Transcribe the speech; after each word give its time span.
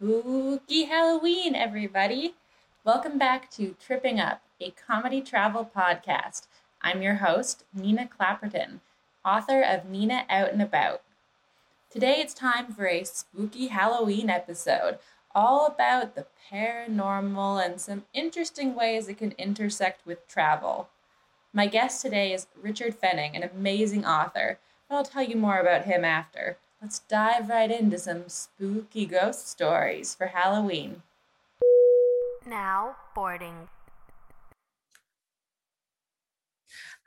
spooky 0.00 0.84
Halloween, 0.84 1.54
everybody! 1.54 2.34
Welcome 2.84 3.18
back 3.18 3.50
to 3.50 3.76
Tripping 3.78 4.18
Up, 4.18 4.40
a 4.58 4.70
comedy 4.70 5.20
travel 5.20 5.70
podcast. 5.76 6.46
I'm 6.80 7.02
your 7.02 7.16
host, 7.16 7.64
Nina 7.74 8.08
Clapperton, 8.08 8.80
author 9.26 9.60
of 9.60 9.84
Nina 9.84 10.24
Out 10.30 10.52
and 10.54 10.62
About. 10.62 11.02
Today 11.90 12.14
it's 12.14 12.32
time 12.32 12.72
for 12.72 12.86
a 12.86 13.04
spooky 13.04 13.66
Halloween 13.66 14.30
episode, 14.30 15.00
all 15.34 15.66
about 15.66 16.14
the 16.14 16.24
paranormal 16.50 17.62
and 17.62 17.78
some 17.78 18.04
interesting 18.14 18.74
ways 18.74 19.06
it 19.06 19.18
can 19.18 19.32
intersect 19.32 20.06
with 20.06 20.26
travel. 20.26 20.88
My 21.52 21.66
guest 21.66 22.00
today 22.00 22.32
is 22.32 22.46
Richard 22.58 22.98
Fenning, 22.98 23.36
an 23.36 23.42
amazing 23.42 24.06
author, 24.06 24.60
but 24.88 24.96
I'll 24.96 25.04
tell 25.04 25.22
you 25.22 25.36
more 25.36 25.60
about 25.60 25.84
him 25.84 26.06
after. 26.06 26.56
Let's 26.82 27.00
dive 27.00 27.50
right 27.50 27.70
into 27.70 27.98
some 27.98 28.26
spooky 28.28 29.04
ghost 29.04 29.46
stories 29.46 30.14
for 30.14 30.28
Halloween. 30.28 31.02
Now 32.46 32.96
boarding. 33.14 33.68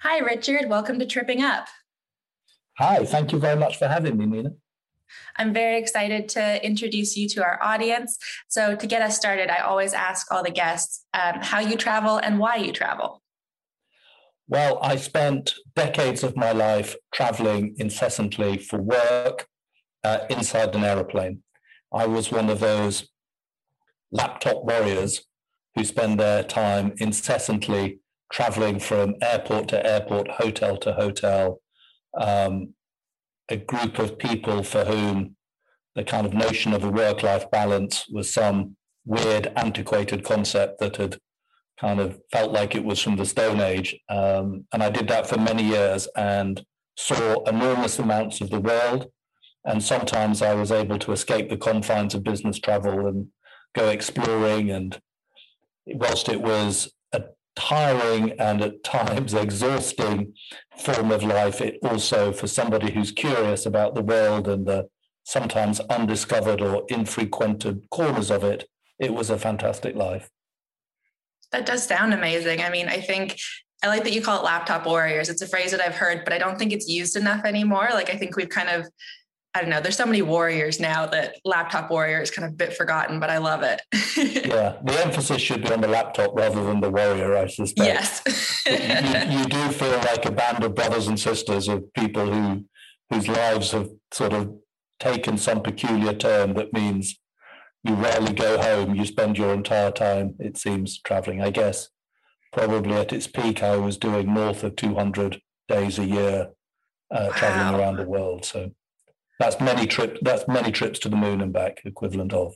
Hi, 0.01 0.19
Richard. 0.19 0.69
Welcome 0.69 0.99
to 0.99 1.07
Tripping 1.07 1.41
Up. 1.41 1.69
Hi, 2.77 3.03
thank 3.03 3.31
you 3.31 3.39
very 3.39 3.55
much 3.59 3.79
for 3.79 3.87
having 3.87 4.15
me, 4.15 4.27
Nina. 4.27 4.51
I'm 5.37 5.53
very 5.53 5.79
excited 5.79 6.29
to 6.29 6.63
introduce 6.63 7.17
you 7.17 7.27
to 7.29 7.43
our 7.43 7.57
audience. 7.63 8.19
So, 8.49 8.75
to 8.75 8.85
get 8.85 9.01
us 9.01 9.15
started, 9.15 9.49
I 9.49 9.61
always 9.61 9.93
ask 9.93 10.31
all 10.31 10.43
the 10.43 10.51
guests 10.51 11.03
um, 11.15 11.39
how 11.41 11.59
you 11.59 11.77
travel 11.77 12.17
and 12.17 12.37
why 12.37 12.57
you 12.57 12.73
travel. 12.73 13.23
Well, 14.47 14.77
I 14.83 14.97
spent 14.97 15.55
decades 15.75 16.23
of 16.23 16.37
my 16.37 16.51
life 16.51 16.95
traveling 17.11 17.73
incessantly 17.79 18.59
for 18.59 18.79
work 18.79 19.47
uh, 20.03 20.19
inside 20.29 20.75
an 20.75 20.83
aeroplane. 20.83 21.43
I 21.93 22.05
was 22.07 22.31
one 22.31 22.49
of 22.49 22.59
those 22.59 23.09
laptop 24.11 24.63
warriors 24.63 25.25
who 25.75 25.83
spend 25.83 26.19
their 26.19 26.43
time 26.43 26.93
incessantly 26.97 27.99
traveling 28.31 28.79
from 28.79 29.15
airport 29.21 29.67
to 29.69 29.85
airport, 29.85 30.27
hotel 30.27 30.77
to 30.77 30.93
hotel. 30.93 31.61
Um, 32.19 32.73
a 33.49 33.57
group 33.57 33.99
of 33.99 34.17
people 34.17 34.63
for 34.63 34.85
whom 34.85 35.35
the 35.95 36.03
kind 36.03 36.25
of 36.25 36.33
notion 36.33 36.73
of 36.73 36.83
a 36.83 36.89
work 36.89 37.21
life 37.21 37.49
balance 37.51 38.05
was 38.09 38.33
some 38.33 38.75
weird, 39.05 39.51
antiquated 39.55 40.23
concept 40.23 40.79
that 40.79 40.95
had 40.95 41.17
kind 41.79 41.99
of 41.99 42.19
felt 42.31 42.51
like 42.51 42.75
it 42.75 42.83
was 42.83 42.99
from 42.99 43.15
the 43.15 43.25
Stone 43.25 43.59
Age. 43.59 43.95
Um, 44.09 44.65
and 44.73 44.81
I 44.81 44.89
did 44.89 45.07
that 45.09 45.27
for 45.27 45.37
many 45.37 45.63
years 45.63 46.07
and 46.15 46.63
saw 46.97 47.43
enormous 47.43 47.99
amounts 47.99 48.41
of 48.41 48.49
the 48.49 48.59
world. 48.59 49.11
And 49.65 49.81
sometimes 49.81 50.41
I 50.41 50.53
was 50.53 50.71
able 50.71 50.99
to 50.99 51.11
escape 51.11 51.49
the 51.49 51.57
confines 51.57 52.13
of 52.13 52.23
business 52.23 52.59
travel 52.59 53.07
and 53.07 53.27
go 53.73 53.89
exploring. 53.89 54.71
And 54.71 54.99
whilst 55.85 56.29
it 56.29 56.41
was 56.41 56.93
a 57.13 57.23
tiring 57.55 58.31
and 58.39 58.61
at 58.61 58.83
times 58.83 59.33
exhausting 59.33 60.33
form 60.77 61.11
of 61.11 61.23
life, 61.23 61.61
it 61.61 61.79
also, 61.81 62.31
for 62.33 62.47
somebody 62.47 62.91
who's 62.91 63.11
curious 63.11 63.65
about 63.65 63.95
the 63.95 64.03
world 64.03 64.47
and 64.47 64.65
the 64.65 64.89
sometimes 65.23 65.79
undiscovered 65.81 66.61
or 66.61 66.83
infrequented 66.89 67.89
corners 67.89 68.29
of 68.29 68.43
it, 68.43 68.67
it 68.99 69.13
was 69.13 69.29
a 69.29 69.39
fantastic 69.39 69.95
life. 69.95 70.29
That 71.51 71.65
does 71.65 71.85
sound 71.85 72.13
amazing. 72.13 72.61
I 72.61 72.69
mean, 72.69 72.89
I 72.89 72.99
think 72.99 73.37
I 73.83 73.87
like 73.87 74.03
that 74.03 74.13
you 74.13 74.21
call 74.21 74.39
it 74.39 74.43
laptop 74.43 74.85
warriors. 74.85 75.29
It's 75.29 75.41
a 75.41 75.47
phrase 75.47 75.71
that 75.71 75.81
I've 75.81 75.95
heard, 75.95 76.23
but 76.23 76.33
I 76.33 76.37
don't 76.37 76.57
think 76.57 76.71
it's 76.71 76.87
used 76.87 77.15
enough 77.15 77.45
anymore. 77.45 77.89
Like, 77.91 78.09
I 78.09 78.17
think 78.17 78.35
we've 78.35 78.49
kind 78.49 78.69
of 78.69 78.87
I 79.55 79.61
don't 79.61 79.69
know. 79.69 79.81
There's 79.81 79.97
so 79.97 80.05
many 80.05 80.23
warriors 80.23 80.79
now 80.79 81.05
that 81.07 81.37
laptop 81.45 81.91
warrior 81.91 82.21
is 82.21 82.31
kind 82.31 82.45
of 82.47 82.53
a 82.53 82.55
bit 82.55 82.73
forgotten, 82.73 83.19
but 83.19 83.29
I 83.29 83.37
love 83.37 83.61
it. 83.61 83.81
yeah, 84.47 84.77
the 84.83 84.99
emphasis 85.05 85.41
should 85.41 85.61
be 85.61 85.71
on 85.71 85.81
the 85.81 85.87
laptop 85.87 86.31
rather 86.33 86.63
than 86.63 86.81
the 86.81 86.89
warrior, 86.89 87.37
I 87.37 87.47
suspect. 87.47 87.87
Yes. 88.25 88.63
you, 88.65 89.37
you, 89.37 89.45
do 89.45 89.71
feel 89.71 89.97
like 89.99 90.25
a 90.25 90.31
band 90.31 90.63
of 90.63 90.73
brothers 90.73 91.07
and 91.07 91.19
sisters 91.19 91.67
of 91.67 91.93
people 91.93 92.31
who 92.31 92.65
whose 93.11 93.27
lives 93.27 93.71
have 93.71 93.89
sort 94.11 94.33
of 94.33 94.55
taken 94.99 95.37
some 95.37 95.61
peculiar 95.61 96.13
turn 96.13 96.55
that 96.55 96.73
means 96.73 97.19
you 97.83 97.93
rarely 97.93 98.33
go 98.33 98.59
home. 98.59 98.95
You 98.95 99.05
spend 99.05 99.37
your 99.37 99.53
entire 99.53 99.91
time, 99.91 100.35
it 100.39 100.57
seems, 100.57 100.99
traveling. 101.01 101.41
I 101.41 101.51
guess 101.51 101.89
probably 102.51 102.93
at 102.93 103.13
its 103.13 103.27
peak, 103.27 103.61
I 103.61 103.77
was 103.77 103.97
doing 103.97 104.33
north 104.33 104.63
of 104.63 104.75
200 104.75 105.41
days 105.67 105.99
a 105.99 106.05
year 106.05 106.49
uh, 107.11 107.27
wow. 107.29 107.35
traveling 107.35 107.79
around 107.79 107.97
the 107.97 108.07
world. 108.07 108.45
So 108.45 108.71
that's 109.39 109.59
many 109.59 109.87
trips. 109.87 110.19
That's 110.21 110.47
many 110.47 110.71
trips 110.71 110.99
to 110.99 111.09
the 111.09 111.15
moon 111.15 111.41
and 111.41 111.51
back, 111.51 111.81
equivalent 111.85 112.33
of. 112.33 112.55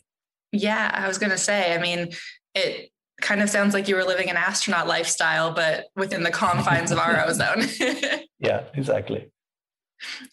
Yeah, 0.52 0.92
I 0.94 1.08
was 1.08 1.18
going 1.18 1.32
to 1.32 1.38
say. 1.38 1.74
I 1.74 1.80
mean, 1.80 2.10
it 2.56 2.92
kind 3.22 3.42
of 3.42 3.50
sounds 3.50 3.74
like 3.74 3.88
you 3.88 3.96
were 3.96 4.04
living 4.04 4.30
an 4.30 4.38
astronaut 4.38 4.88
lifestyle, 4.88 5.54
but 5.54 5.86
within 5.96 6.24
the 6.24 6.32
confines 6.32 6.92
of 6.92 7.00
our 7.00 7.24
ozone. 7.28 7.64
yeah, 8.40 8.64
exactly. 8.74 9.32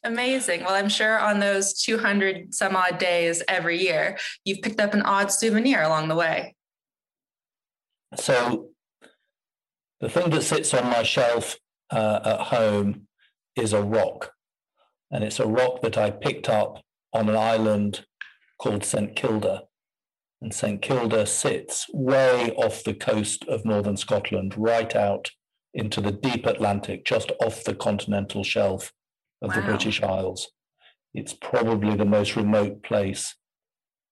Amazing. 0.04 0.60
Well, 0.60 0.74
I'm 0.74 0.90
sure 0.90 1.18
on 1.18 1.40
those 1.40 1.72
200 1.82 2.54
some 2.54 2.76
odd 2.76 2.98
days 2.98 3.42
every 3.48 3.80
year, 3.80 4.18
you've 4.44 4.60
picked 4.60 4.80
up 4.80 4.92
an 4.92 5.02
odd 5.02 5.32
souvenir 5.32 5.82
along 5.82 6.08
the 6.08 6.14
way. 6.14 6.54
So, 8.16 8.68
the 10.00 10.10
thing 10.10 10.28
that 10.30 10.42
sits 10.42 10.74
on 10.74 10.84
my 10.90 11.02
shelf 11.02 11.56
uh, 11.90 12.20
at 12.24 12.40
home 12.40 13.08
is 13.56 13.72
a 13.72 13.82
rock 13.82 14.33
and 15.10 15.24
it's 15.24 15.40
a 15.40 15.46
rock 15.46 15.82
that 15.82 15.96
I 15.96 16.10
picked 16.10 16.48
up 16.48 16.82
on 17.12 17.28
an 17.28 17.36
island 17.36 18.04
called 18.60 18.84
St 18.84 19.14
Kilda. 19.14 19.62
And 20.40 20.52
St 20.52 20.82
Kilda 20.82 21.26
sits 21.26 21.86
way 21.92 22.50
off 22.52 22.84
the 22.84 22.94
coast 22.94 23.44
of 23.48 23.64
northern 23.64 23.96
Scotland, 23.96 24.54
right 24.56 24.94
out 24.94 25.30
into 25.72 26.00
the 26.00 26.12
deep 26.12 26.46
Atlantic, 26.46 27.04
just 27.04 27.32
off 27.40 27.64
the 27.64 27.74
continental 27.74 28.44
shelf 28.44 28.92
of 29.40 29.50
wow. 29.50 29.56
the 29.56 29.62
British 29.62 30.02
Isles. 30.02 30.50
It's 31.14 31.32
probably 31.32 31.96
the 31.96 32.04
most 32.04 32.36
remote 32.36 32.82
place 32.82 33.36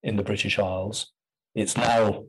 in 0.03 0.17
the 0.17 0.23
British 0.23 0.59
Isles. 0.59 1.13
It's 1.55 1.77
now 1.77 2.25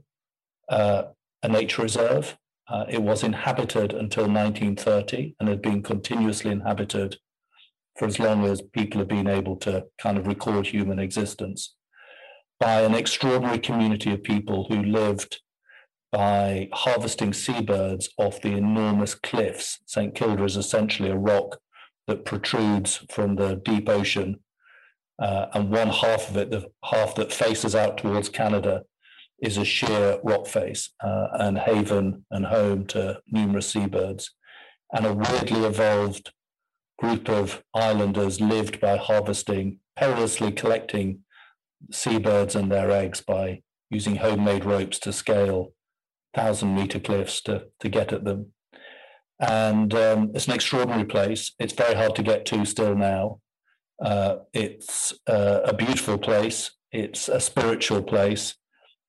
uh, 0.70 1.04
a 1.42 1.48
nature 1.48 1.84
reserve. 1.84 2.38
Uh, 2.68 2.86
it 2.90 3.02
was 3.02 3.24
inhabited 3.24 3.94
until 3.94 4.24
1930 4.24 5.36
and 5.40 5.50
had 5.50 5.62
been 5.62 5.84
continuously 5.84 6.52
inhabited 6.52 7.18
for 7.98 8.06
as 8.06 8.20
long 8.20 8.46
as 8.46 8.62
people 8.62 9.00
have 9.00 9.08
been 9.08 9.28
able 9.28 9.56
to 9.58 9.86
kind 10.00 10.18
of 10.18 10.28
record 10.28 10.68
human 10.68 11.00
existence 11.00 11.76
by 12.60 12.82
an 12.82 12.96
extraordinary 12.96 13.60
community 13.60 14.14
of 14.14 14.24
people 14.24 14.66
who 14.70 14.82
lived 14.82 15.42
by 16.12 16.70
harvesting 16.72 17.34
seabirds 17.34 18.10
off 18.18 18.42
the 18.42 18.56
enormous 18.56 19.16
cliffs. 19.16 19.80
St. 19.86 20.14
Kilda 20.14 20.44
is 20.44 20.56
essentially 20.56 21.10
a 21.10 21.18
rock 21.18 21.60
that 22.08 22.24
protrudes 22.24 23.04
from 23.12 23.36
the 23.36 23.56
deep 23.56 23.90
ocean, 23.90 24.40
uh, 25.22 25.48
and 25.54 25.72
one 25.72 25.90
half 25.90 26.30
of 26.30 26.38
it, 26.38 26.52
the 26.52 26.68
half 26.86 27.16
that 27.16 27.34
faces 27.34 27.76
out 27.76 27.98
towards 27.98 28.30
Canada, 28.30 28.84
is 29.42 29.58
a 29.58 29.66
sheer 29.66 30.20
rock 30.24 30.48
face 30.48 30.94
uh, 31.04 31.28
and 31.34 31.58
haven 31.58 32.26
and 32.32 32.46
home 32.46 32.86
to 32.88 33.20
numerous 33.28 33.70
seabirds. 33.70 34.32
And 34.94 35.06
a 35.06 35.14
weirdly 35.14 35.66
evolved 35.66 36.32
group 36.98 37.30
of 37.30 37.64
islanders 37.74 38.40
lived 38.40 38.80
by 38.80 38.98
harvesting, 38.98 39.80
perilously 39.96 40.52
collecting 40.52 41.20
seabirds 41.92 42.56
and 42.56 42.72
their 42.72 42.92
eggs 42.92 43.22
by 43.22 43.62
using 43.90 44.18
homemade 44.18 44.66
ropes 44.66 45.00
to 45.00 45.14
scale 45.14 45.74
thousand 46.34 46.74
meter 46.74 47.00
cliffs 47.00 47.42
to, 47.42 47.66
to 47.80 47.90
get 47.90 48.12
at 48.12 48.24
them. 48.24 48.54
And 49.40 49.94
um, 49.94 50.32
it's 50.34 50.48
an 50.48 50.54
extraordinary 50.54 51.06
place. 51.06 51.52
It's 51.60 51.74
very 51.74 51.96
hard 51.96 52.16
to 52.16 52.24
get 52.24 52.46
to 52.48 52.66
still 52.66 52.96
now. 52.96 53.40
Uh, 54.04 54.38
it's 54.54 55.14
uh, 55.28 55.62
a 55.66 55.74
beautiful 55.74 56.18
place. 56.18 56.72
It's 56.92 57.28
a 57.28 57.40
spiritual 57.40 58.02
place. 58.02 58.56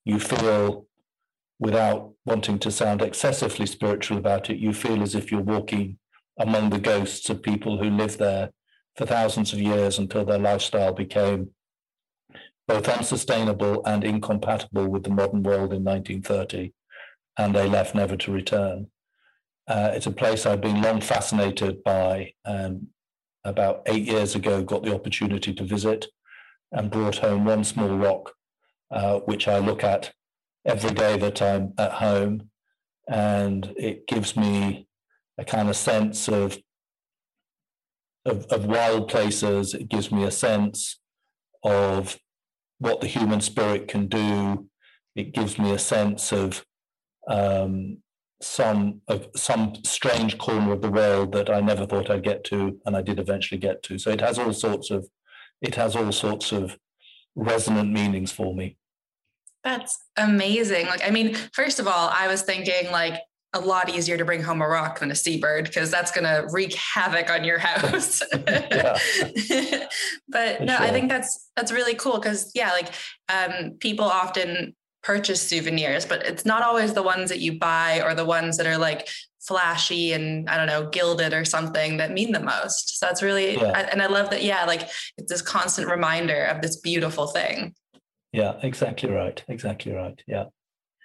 You 0.04 0.18
feel, 0.18 0.86
without 1.58 2.12
wanting 2.26 2.58
to 2.60 2.70
sound 2.70 3.00
excessively 3.00 3.66
spiritual 3.66 4.18
about 4.18 4.50
it, 4.50 4.58
you 4.58 4.72
feel 4.72 5.02
as 5.02 5.14
if 5.14 5.30
you're 5.30 5.40
walking 5.40 5.98
among 6.38 6.70
the 6.70 6.78
ghosts 6.78 7.30
of 7.30 7.42
people 7.42 7.78
who 7.78 7.90
lived 7.90 8.18
there 8.18 8.50
for 8.96 9.06
thousands 9.06 9.52
of 9.52 9.60
years 9.60 9.98
until 9.98 10.24
their 10.24 10.38
lifestyle 10.38 10.92
became 10.92 11.50
both 12.66 12.88
unsustainable 12.88 13.84
and 13.84 14.04
incompatible 14.04 14.88
with 14.88 15.04
the 15.04 15.10
modern 15.10 15.42
world 15.42 15.72
in 15.72 15.84
1930, 15.84 16.72
and 17.36 17.54
they 17.54 17.68
left 17.68 17.94
never 17.94 18.16
to 18.16 18.32
return. 18.32 18.86
Uh, 19.66 19.90
it's 19.94 20.06
a 20.06 20.12
place 20.12 20.46
I've 20.46 20.60
been 20.60 20.82
long 20.82 21.00
fascinated 21.00 21.82
by, 21.84 22.32
and 22.44 22.86
about 23.44 23.82
eight 23.86 24.04
years 24.04 24.34
ago 24.34 24.62
got 24.62 24.82
the 24.82 24.94
opportunity 24.94 25.52
to 25.54 25.64
visit 25.64 26.06
and 26.72 26.90
brought 26.90 27.18
home 27.18 27.44
one 27.44 27.64
small 27.64 27.96
rock, 27.96 28.32
uh, 28.90 29.20
which 29.20 29.46
I 29.46 29.58
look 29.58 29.84
at 29.84 30.12
every 30.64 30.90
day 30.90 31.18
that 31.18 31.42
I'm 31.42 31.74
at 31.78 31.92
home, 31.92 32.50
and 33.06 33.72
it 33.76 34.06
gives 34.06 34.36
me 34.36 34.88
a 35.38 35.44
kind 35.44 35.68
of 35.68 35.76
sense 35.76 36.28
of 36.28 36.58
of, 38.24 38.46
of 38.46 38.64
wild 38.64 39.08
places. 39.08 39.74
It 39.74 39.88
gives 39.88 40.10
me 40.10 40.24
a 40.24 40.30
sense 40.30 40.98
of 41.62 42.18
what 42.78 43.00
the 43.00 43.06
human 43.06 43.40
spirit 43.40 43.86
can 43.88 44.06
do. 44.06 44.68
It 45.14 45.34
gives 45.34 45.58
me 45.58 45.72
a 45.72 45.78
sense 45.78 46.32
of 46.32 46.64
um, 47.28 47.98
some 48.40 49.00
of 49.08 49.28
some 49.34 49.74
strange 49.84 50.38
corner 50.38 50.72
of 50.72 50.82
the 50.82 50.90
world 50.90 51.32
that 51.32 51.48
I 51.50 51.60
never 51.60 51.86
thought 51.86 52.10
I'd 52.10 52.24
get 52.24 52.44
to, 52.44 52.78
and 52.84 52.96
I 52.96 53.02
did 53.02 53.18
eventually 53.18 53.58
get 53.58 53.82
to. 53.84 53.98
So 53.98 54.10
it 54.10 54.20
has 54.20 54.38
all 54.38 54.52
sorts 54.52 54.90
of 54.90 55.08
it 55.60 55.74
has 55.76 55.96
all 55.96 56.12
sorts 56.12 56.52
of 56.52 56.78
resonant 57.34 57.92
meanings 57.92 58.32
for 58.32 58.54
me. 58.54 58.76
That's 59.62 59.98
amazing. 60.18 60.86
Like, 60.86 61.06
I 61.06 61.10
mean, 61.10 61.34
first 61.54 61.80
of 61.80 61.88
all, 61.88 62.10
I 62.12 62.28
was 62.28 62.42
thinking 62.42 62.90
like 62.90 63.20
a 63.54 63.60
lot 63.60 63.88
easier 63.88 64.18
to 64.18 64.24
bring 64.24 64.42
home 64.42 64.60
a 64.60 64.68
rock 64.68 64.98
than 64.98 65.10
a 65.10 65.14
seabird 65.14 65.66
because 65.66 65.90
that's 65.90 66.10
going 66.10 66.24
to 66.24 66.46
wreak 66.52 66.74
havoc 66.74 67.30
on 67.30 67.44
your 67.44 67.58
house. 67.58 68.20
but 68.32 68.44
no, 70.60 70.76
sure. 70.76 70.82
I 70.82 70.90
think 70.90 71.08
that's 71.08 71.50
that's 71.56 71.72
really 71.72 71.94
cool 71.94 72.18
because 72.18 72.50
yeah, 72.54 72.72
like 72.72 72.92
um, 73.28 73.76
people 73.78 74.04
often 74.04 74.74
purchase 75.02 75.40
souvenirs, 75.40 76.04
but 76.04 76.26
it's 76.26 76.44
not 76.44 76.62
always 76.62 76.94
the 76.94 77.02
ones 77.02 77.30
that 77.30 77.38
you 77.38 77.58
buy 77.58 78.02
or 78.02 78.14
the 78.14 78.24
ones 78.24 78.56
that 78.56 78.66
are 78.66 78.78
like 78.78 79.08
flashy 79.40 80.12
and 80.12 80.48
I 80.48 80.56
don't 80.56 80.66
know, 80.66 80.88
gilded 80.88 81.32
or 81.32 81.44
something 81.44 81.98
that 81.98 82.12
mean 82.12 82.32
the 82.32 82.40
most. 82.40 82.98
So 82.98 83.06
that's 83.06 83.22
really, 83.22 83.54
yeah. 83.56 83.72
I, 83.74 83.82
and 83.82 84.02
I 84.02 84.06
love 84.06 84.30
that. 84.30 84.42
Yeah, 84.42 84.64
like 84.64 84.88
it's 85.16 85.30
this 85.30 85.42
constant 85.42 85.88
reminder 85.88 86.44
of 86.44 86.62
this 86.62 86.76
beautiful 86.76 87.28
thing. 87.28 87.74
Yeah, 88.32 88.54
exactly 88.62 89.10
right. 89.10 89.44
Exactly 89.46 89.92
right. 89.92 90.20
Yeah. 90.26 90.46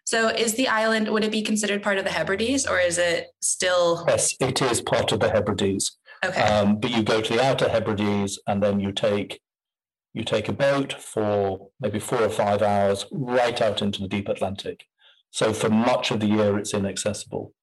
So 0.09 0.29
is 0.29 0.55
the 0.55 0.67
island, 0.67 1.07
would 1.07 1.23
it 1.23 1.31
be 1.31 1.43
considered 1.43 1.83
part 1.83 1.99
of 1.99 2.03
the 2.03 2.09
Hebrides 2.09 2.65
or 2.65 2.79
is 2.79 2.97
it 2.97 3.27
still? 3.41 4.05
Yes, 4.07 4.35
it 4.39 4.59
is 4.59 4.81
part 4.81 5.11
of 5.11 5.19
the 5.19 5.29
Hebrides. 5.29 5.99
Okay. 6.25 6.41
Um, 6.41 6.79
but 6.79 6.89
you 6.89 7.03
go 7.03 7.21
to 7.21 7.33
the 7.33 7.45
outer 7.45 7.69
Hebrides 7.69 8.39
and 8.47 8.63
then 8.63 8.79
you 8.79 8.91
take 8.91 9.39
you 10.15 10.23
take 10.23 10.49
a 10.49 10.51
boat 10.51 10.93
for 10.99 11.69
maybe 11.79 11.99
four 11.99 12.23
or 12.23 12.29
five 12.29 12.63
hours 12.63 13.05
right 13.11 13.61
out 13.61 13.83
into 13.83 14.01
the 14.01 14.07
deep 14.07 14.27
Atlantic. 14.27 14.85
So 15.29 15.53
for 15.53 15.69
much 15.69 16.09
of 16.09 16.21
the 16.21 16.25
year, 16.25 16.57
it's 16.57 16.73
inaccessible. 16.73 17.53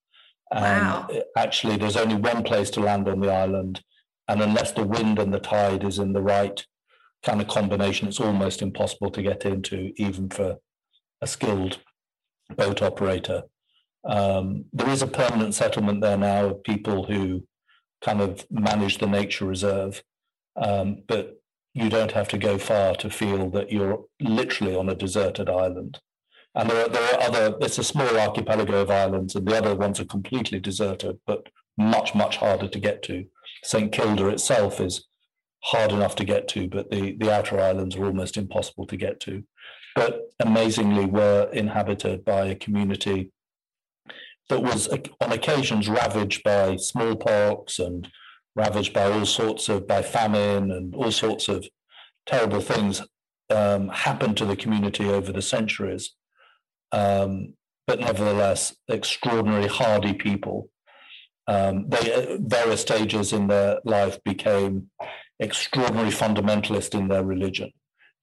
Wow. 0.54 1.08
Actually, 1.36 1.78
there's 1.78 1.96
only 1.96 2.14
one 2.14 2.44
place 2.44 2.70
to 2.70 2.80
land 2.80 3.08
on 3.08 3.18
the 3.18 3.32
island. 3.32 3.82
And 4.28 4.40
unless 4.40 4.70
the 4.70 4.86
wind 4.86 5.18
and 5.18 5.34
the 5.34 5.40
tide 5.40 5.82
is 5.82 5.98
in 5.98 6.12
the 6.12 6.22
right 6.22 6.64
kind 7.24 7.40
of 7.40 7.48
combination, 7.48 8.06
it's 8.06 8.20
almost 8.20 8.62
impossible 8.62 9.10
to 9.10 9.20
get 9.20 9.44
into, 9.44 9.90
even 9.96 10.28
for 10.28 10.58
a 11.20 11.26
skilled 11.26 11.80
boat 12.54 12.82
operator. 12.82 13.42
Um, 14.04 14.66
there 14.72 14.88
is 14.88 15.02
a 15.02 15.06
permanent 15.06 15.54
settlement 15.54 16.00
there 16.00 16.16
now 16.16 16.46
of 16.46 16.62
people 16.62 17.04
who 17.04 17.44
kind 18.02 18.20
of 18.20 18.46
manage 18.50 18.98
the 18.98 19.06
nature 19.06 19.46
reserve. 19.46 20.02
Um, 20.56 21.02
but 21.08 21.40
you 21.74 21.90
don't 21.90 22.12
have 22.12 22.28
to 22.28 22.38
go 22.38 22.56
far 22.56 22.94
to 22.96 23.10
feel 23.10 23.50
that 23.50 23.70
you're 23.70 24.04
literally 24.20 24.74
on 24.74 24.88
a 24.88 24.94
deserted 24.94 25.50
island. 25.50 26.00
And 26.54 26.70
there 26.70 26.86
are, 26.86 26.88
there 26.88 27.14
are 27.14 27.22
other, 27.22 27.56
it's 27.60 27.78
a 27.78 27.84
small 27.84 28.16
archipelago 28.18 28.80
of 28.80 28.90
islands, 28.90 29.34
and 29.34 29.46
the 29.46 29.56
other 29.58 29.74
ones 29.74 30.00
are 30.00 30.06
completely 30.06 30.58
deserted, 30.58 31.18
but 31.26 31.48
much, 31.76 32.14
much 32.14 32.38
harder 32.38 32.68
to 32.68 32.78
get 32.78 33.02
to. 33.02 33.26
St. 33.62 33.92
Kilda 33.92 34.28
itself 34.28 34.80
is 34.80 35.06
hard 35.64 35.92
enough 35.92 36.16
to 36.16 36.24
get 36.24 36.48
to, 36.48 36.66
but 36.66 36.90
the, 36.90 37.14
the 37.18 37.30
outer 37.30 37.60
islands 37.60 37.96
are 37.96 38.06
almost 38.06 38.38
impossible 38.38 38.86
to 38.86 38.96
get 38.96 39.20
to. 39.20 39.44
But 39.96 40.30
amazingly, 40.38 41.06
were 41.06 41.48
inhabited 41.54 42.22
by 42.22 42.44
a 42.44 42.54
community 42.54 43.32
that 44.50 44.62
was 44.62 44.88
on 44.88 45.32
occasions 45.32 45.88
ravaged 45.88 46.44
by 46.44 46.76
smallpox 46.76 47.78
and 47.78 48.06
ravaged 48.54 48.92
by 48.92 49.10
all 49.10 49.24
sorts 49.24 49.70
of 49.70 49.88
by 49.88 50.02
famine 50.02 50.70
and 50.70 50.94
all 50.94 51.10
sorts 51.10 51.48
of 51.48 51.66
terrible 52.26 52.60
things 52.60 53.02
um, 53.48 53.88
happened 53.88 54.36
to 54.36 54.44
the 54.44 54.54
community 54.54 55.08
over 55.08 55.32
the 55.32 55.42
centuries. 55.42 56.14
Um, 56.92 57.54
but 57.86 57.98
nevertheless, 57.98 58.76
extraordinary 58.88 59.66
hardy 59.66 60.12
people. 60.12 60.68
Um, 61.48 61.88
they, 61.88 62.12
at 62.12 62.40
various 62.40 62.82
stages 62.82 63.32
in 63.32 63.46
their 63.46 63.78
life, 63.84 64.22
became 64.24 64.90
extraordinary 65.40 66.10
fundamentalist 66.10 66.94
in 66.94 67.08
their 67.08 67.24
religion 67.24 67.72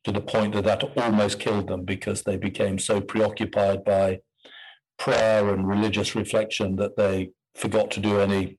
to 0.04 0.12
the 0.12 0.22
point 0.22 0.54
that 0.54 0.66
that 0.66 0.84
almost 0.98 1.40
killed 1.40 1.68
them 1.68 1.86
because 1.86 2.24
they 2.24 2.38
became 2.38 2.78
so 2.78 3.00
preoccupied 3.00 3.84
by 3.84 4.20
prayer 4.98 5.50
and 5.54 5.68
religious 5.68 6.16
reflection 6.16 6.76
that 6.76 6.98
they 6.98 7.32
forgot 7.56 7.92
to 7.92 8.00
do 8.00 8.20
any 8.20 8.58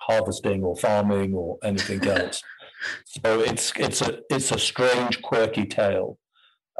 harvesting 0.00 0.62
or 0.62 0.76
farming 0.76 1.34
or 1.34 1.58
anything 1.62 2.06
else. 2.16 2.42
so 3.04 3.40
it's 3.40 3.72
it's 3.76 4.00
a 4.00 4.20
it's 4.30 4.52
a 4.52 4.58
strange, 4.58 5.20
quirky 5.22 5.64
tale, 5.64 6.18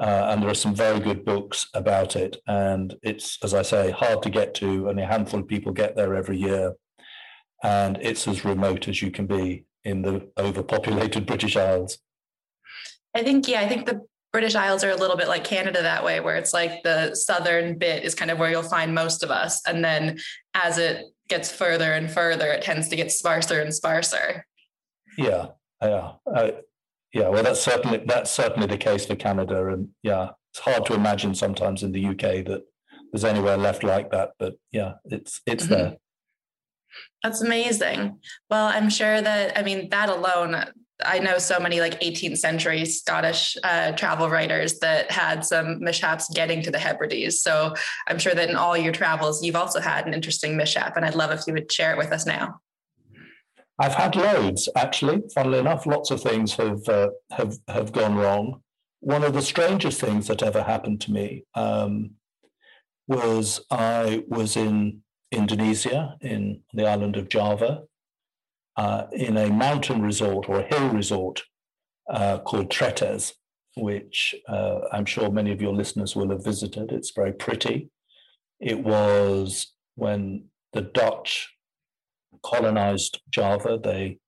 uh, 0.00 0.29
and 0.31 0.43
there 0.43 0.50
are 0.50 0.55
some 0.55 0.75
very 0.75 1.00
good 1.00 1.25
books 1.25 1.69
about 1.75 2.14
it. 2.17 2.37
And 2.47 2.95
it's, 3.02 3.38
as 3.43 3.55
I 3.55 3.62
say, 3.62 3.91
hard 3.91 4.23
to 4.23 4.31
get 4.31 4.55
to. 4.55 4.88
Only 4.88 5.02
a 5.02 5.07
handful 5.07 5.41
of 5.41 5.49
people 5.49 5.73
get 5.73 5.97
there 5.97 6.14
every 6.14 6.38
year, 6.38 6.75
and 7.62 7.99
it's 8.00 8.26
as 8.29 8.45
remote 8.45 8.88
as 8.88 9.02
you 9.02 9.11
can 9.11 9.26
be 9.26 9.64
in 9.85 10.02
the 10.02 10.29
overpopulated 10.38 11.26
British 11.33 11.57
Isles. 11.57 11.99
I 13.19 13.25
think 13.25 13.49
yeah, 13.49 13.61
I 13.61 13.69
think 13.69 13.87
the 13.87 14.07
British 14.33 14.55
Isles 14.55 14.85
are 14.85 14.91
a 14.91 14.97
little 14.97 15.17
bit 15.17 15.29
like 15.29 15.45
Canada 15.45 15.83
that 15.83 16.05
way, 16.05 16.21
where 16.21 16.37
it's 16.37 16.53
like 16.53 16.83
the 16.85 17.15
southern 17.15 17.79
bit 17.79 18.05
is 18.05 18.15
kind 18.15 18.31
of 18.31 18.39
where 18.39 18.51
you'll 18.51 18.63
find 18.63 18.95
most 18.95 19.23
of 19.23 19.31
us. 19.31 19.61
And 19.67 19.85
then 19.85 20.19
as 20.55 20.79
it 20.79 21.07
gets 21.29 21.51
further 21.51 21.93
and 21.93 22.11
further, 22.11 22.47
it 22.47 22.63
tends 22.63 22.89
to 22.89 22.97
get 22.97 23.11
sparser 23.11 23.61
and 23.61 23.75
sparser. 23.75 24.47
Yeah, 25.17 25.47
yeah, 25.83 26.13
uh, 26.33 26.51
yeah. 27.13 27.29
Well, 27.29 27.43
that's 27.43 27.61
certainly 27.61 28.03
that's 28.07 28.31
certainly 28.31 28.69
the 28.69 28.79
case 28.79 29.07
for 29.07 29.17
Canada, 29.17 29.67
and 29.69 29.89
yeah, 30.03 30.31
it's 30.53 30.61
hard 30.61 30.87
to 30.87 30.95
imagine 30.95 31.35
sometimes 31.35 31.83
in 31.83 31.93
the 31.93 32.07
UK 32.07 32.45
that 32.47 32.63
there's 33.11 33.25
anywhere 33.25 33.57
left 33.57 33.83
like 33.83 34.11
that. 34.13 34.33
But 34.39 34.59
yeah, 34.71 34.95
it's 35.07 35.41
it's 35.47 35.65
mm-hmm. 35.65 35.75
there. 35.75 35.97
That's 37.23 37.41
amazing. 37.41 38.21
Well, 38.51 38.67
I'm 38.67 38.91
sure 38.91 39.21
that 39.21 39.59
I 39.59 39.63
mean 39.63 39.89
that 39.89 40.09
alone 40.09 40.65
I 41.05 41.21
know 41.21 41.38
so 41.38 41.61
many 41.61 41.81
like 41.81 42.00
18th 42.00 42.38
century 42.38 42.85
Scottish 42.85 43.57
uh, 43.62 43.93
travel 43.93 44.28
writers 44.28 44.81
that 44.81 45.11
had 45.11 45.45
some 45.45 45.81
mishaps 45.81 46.28
getting 46.35 46.62
to 46.62 46.71
the 46.71 46.78
Hebrides. 46.78 47.40
So 47.40 47.75
I'm 48.09 48.19
sure 48.19 48.35
that 48.35 48.50
in 48.50 48.57
all 48.57 48.76
your 48.76 48.93
travels, 48.93 49.43
you've 49.43 49.57
also 49.57 49.81
had 49.81 50.07
an 50.07 50.14
interesting 50.14 50.57
mishap, 50.57 50.97
and 50.97 51.05
I'd 51.05 51.14
love 51.14 51.31
if 51.31 51.47
you 51.47 51.52
would 51.52 51.71
share 51.71 51.93
it 51.93 51.99
with 51.99 52.11
us 52.11 52.26
now. 52.26 52.61
I've 53.78 53.95
had 53.95 54.17
loads, 54.17 54.69
actually. 54.75 55.23
Funnily 55.35 55.61
enough, 55.61 55.87
lots 55.87 56.11
of 56.11 56.21
things 56.21 56.55
have 56.55 56.88
uh, 56.88 57.11
have 57.31 57.59
have 57.69 57.93
gone 57.93 58.17
wrong. 58.17 58.62
One 59.00 59.23
of 59.23 59.35
the 59.35 59.43
strangest 59.43 60.00
things 60.00 60.26
that 60.26 60.43
ever 60.43 60.64
happened 60.64 61.00
to 61.02 61.12
me 61.12 61.45
um, 61.55 62.11
was 63.07 63.61
I 63.71 64.25
was 64.26 64.57
in 64.57 65.02
Indonesia, 65.31 66.17
in 66.21 66.62
the 66.75 66.88
island 66.88 67.17
of 67.17 67.28
Java, 67.28 67.85
uh, 68.78 69.08
in 69.12 69.37
a 69.37 69.50
mountain 69.50 70.00
resort 70.00 70.49
or 70.49 70.61
a 70.61 70.68
hill 70.73 70.88
resort 70.90 71.42
uh, 72.08 72.38
called 72.38 72.70
Tretes. 72.70 73.32
which 73.76 74.37
uh, 74.49 74.78
I'm 74.92 75.04
sure 75.04 75.30
many 75.30 75.50
of 75.52 75.61
your 75.61 75.75
listeners 75.75 76.14
will 76.14 76.30
have 76.30 76.44
visited. 76.44 76.92
It's 76.92 77.11
very 77.11 77.32
pretty. 77.32 77.90
It 78.61 78.78
was 78.85 79.75
when 79.97 80.44
the 80.73 80.82
Dutch 80.82 81.49
colonized 82.44 83.20
Java, 83.30 83.80
they 83.82 84.18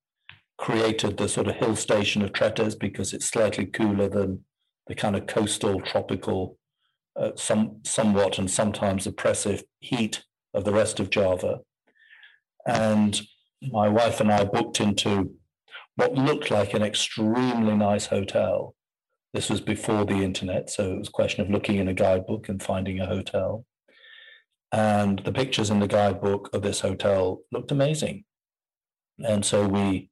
created 0.59 1.17
the 1.17 1.29
sort 1.29 1.47
of 1.47 1.55
hill 1.57 1.77
station 1.77 2.23
of 2.23 2.33
Tretes 2.33 2.75
because 2.79 3.13
it's 3.13 3.27
slightly 3.27 3.67
cooler 3.67 4.09
than 4.09 4.45
the 4.89 4.97
kind 4.97 5.15
of 5.15 5.29
coastal 5.29 5.81
tropical, 5.81 6.59
uh, 7.17 7.31
some 7.37 7.81
somewhat 7.85 8.39
and 8.39 8.51
sometimes 8.51 9.07
oppressive 9.07 9.63
heat 9.79 10.25
of 10.55 10.65
the 10.65 10.73
rest 10.73 10.99
of 10.99 11.11
Java. 11.11 11.61
And 12.67 13.21
my 13.63 13.89
wife 13.89 14.21
and 14.21 14.33
I 14.33 14.45
booked 14.45 14.81
into 14.81 15.35
what 15.97 16.15
looked 16.15 16.51
like 16.51 16.73
an 16.75 16.83
extremely 16.83 17.77
nice 17.77 18.07
hotel. 18.07 18.75
This 19.33 19.51
was 19.51 19.61
before 19.61 20.05
the 20.05 20.23
internet, 20.23 20.71
so 20.71 20.93
it 20.93 20.99
was 20.99 21.09
a 21.09 21.13
question 21.13 21.43
of 21.43 21.51
looking 21.51 21.77
in 21.77 21.89
a 21.89 21.95
guidebook 21.95 22.49
and 22.49 22.63
finding 22.63 23.01
a 23.01 23.07
hotel. 23.07 23.65
And 24.73 25.21
the 25.21 25.33
pictures 25.33 25.71
in 25.71 25.81
the 25.81 25.87
guidebook 25.87 26.49
of 26.53 26.63
this 26.63 26.81
hotel 26.81 27.43
looked 27.53 27.71
amazing. 27.71 28.25
And 29.25 29.45
so 29.45 29.67
we 29.67 30.11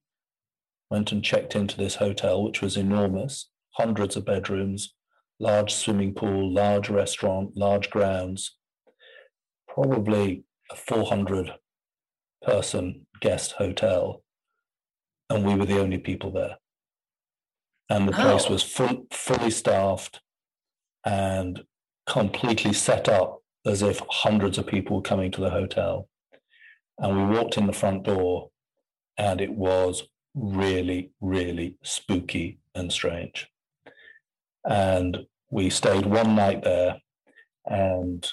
went 0.90 1.12
and 1.12 1.24
checked 1.24 1.56
into 1.56 1.76
this 1.76 1.96
hotel, 1.96 2.44
which 2.44 2.60
was 2.60 2.76
enormous, 2.76 3.50
hundreds 3.72 4.16
of 4.16 4.24
bedrooms, 4.24 4.94
large 5.40 5.72
swimming 5.72 6.14
pool, 6.14 6.52
large 6.52 6.90
restaurant, 6.90 7.56
large 7.56 7.90
grounds, 7.90 8.56
probably 9.68 10.44
a 10.70 10.76
400 10.76 11.54
person 12.42 13.06
guest 13.20 13.52
hotel. 13.52 14.22
And 15.30 15.44
we 15.44 15.54
were 15.54 15.66
the 15.66 15.80
only 15.80 15.98
people 15.98 16.30
there. 16.30 16.56
And 17.90 18.06
the 18.06 18.12
place 18.12 18.44
oh. 18.46 18.52
was 18.52 18.62
full, 18.62 19.06
fully 19.10 19.50
staffed 19.50 20.20
and 21.04 21.64
completely 22.06 22.72
set 22.72 23.08
up 23.08 23.42
as 23.64 23.82
if 23.82 24.02
hundreds 24.08 24.58
of 24.58 24.66
people 24.66 24.96
were 24.96 25.02
coming 25.02 25.30
to 25.32 25.40
the 25.40 25.50
hotel. 25.50 26.08
And 26.98 27.16
we 27.16 27.36
walked 27.36 27.56
in 27.56 27.66
the 27.66 27.72
front 27.72 28.02
door, 28.02 28.50
and 29.16 29.40
it 29.40 29.52
was 29.52 30.04
really, 30.34 31.10
really 31.20 31.76
spooky 31.82 32.58
and 32.74 32.92
strange. 32.92 33.48
And 34.64 35.26
we 35.50 35.70
stayed 35.70 36.06
one 36.06 36.34
night 36.34 36.64
there, 36.64 37.00
and 37.66 38.26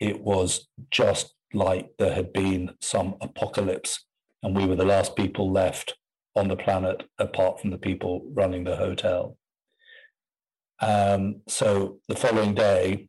it 0.00 0.20
was 0.20 0.68
just 0.90 1.34
like 1.52 1.90
there 1.98 2.14
had 2.14 2.32
been 2.32 2.72
some 2.80 3.16
apocalypse, 3.20 4.04
and 4.42 4.56
we 4.56 4.66
were 4.66 4.76
the 4.76 4.84
last 4.84 5.16
people 5.16 5.50
left 5.50 5.96
on 6.36 6.48
the 6.48 6.56
planet 6.56 7.04
apart 7.18 7.60
from 7.60 7.70
the 7.70 7.78
people 7.78 8.22
running 8.34 8.64
the 8.64 8.76
hotel. 8.76 9.36
Um, 10.80 11.42
so 11.48 11.98
the 12.08 12.16
following 12.16 12.54
day, 12.54 13.08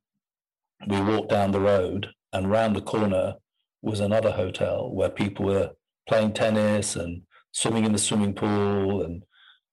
we 0.88 1.00
walked 1.01 1.29
down 1.29 1.51
the 1.51 1.60
road, 1.60 2.10
and 2.34 2.50
round 2.50 2.75
the 2.75 2.81
corner 2.81 3.36
was 3.81 4.00
another 4.00 4.31
hotel 4.31 4.89
where 4.91 5.10
people 5.10 5.46
were 5.46 5.72
playing 6.08 6.34
tennis 6.34 6.96
and 6.96 7.24
swimming 7.51 7.86
in 7.86 7.91
the 7.91 7.98
swimming 7.98 8.34
pool 8.34 9.03
and 9.03 9.24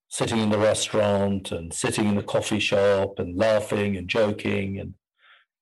sitting 0.08 0.38
in 0.38 0.50
the 0.50 0.58
restaurant 0.58 1.50
and 1.50 1.72
sitting 1.72 2.06
in 2.06 2.14
the 2.14 2.22
coffee 2.22 2.60
shop 2.60 3.18
and 3.18 3.36
laughing 3.36 3.96
and 3.96 4.08
joking 4.08 4.78
and 4.78 4.94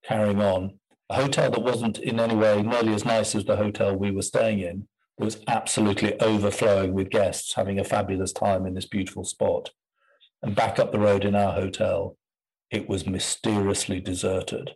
carrying 0.05 0.41
on. 0.41 0.79
A 1.11 1.17
hotel 1.17 1.51
that 1.51 1.61
wasn't 1.61 1.99
in 1.99 2.19
any 2.19 2.35
way 2.35 2.63
nearly 2.63 2.95
as 2.95 3.05
nice 3.05 3.35
as 3.35 3.45
the 3.45 3.57
hotel 3.57 3.95
we 3.95 4.11
were 4.11 4.23
staying 4.23 4.61
in 4.61 4.89
was 5.19 5.43
absolutely 5.47 6.19
overflowing 6.21 6.93
with 6.93 7.11
guests 7.11 7.55
having 7.55 7.79
a 7.79 7.85
fabulous 7.85 8.33
time 8.33 8.67
in 8.67 8.75
this 8.75 8.87
beautiful 8.87 9.25
spot. 9.25 9.71
And 10.43 10.55
back 10.55 10.79
up 10.79 10.93
the 10.93 10.99
road 10.99 11.25
in 11.25 11.35
our 11.35 11.53
hotel, 11.53 12.17
it 12.71 12.89
was 12.89 13.07
mysteriously 13.07 14.01
deserted. 14.01 14.73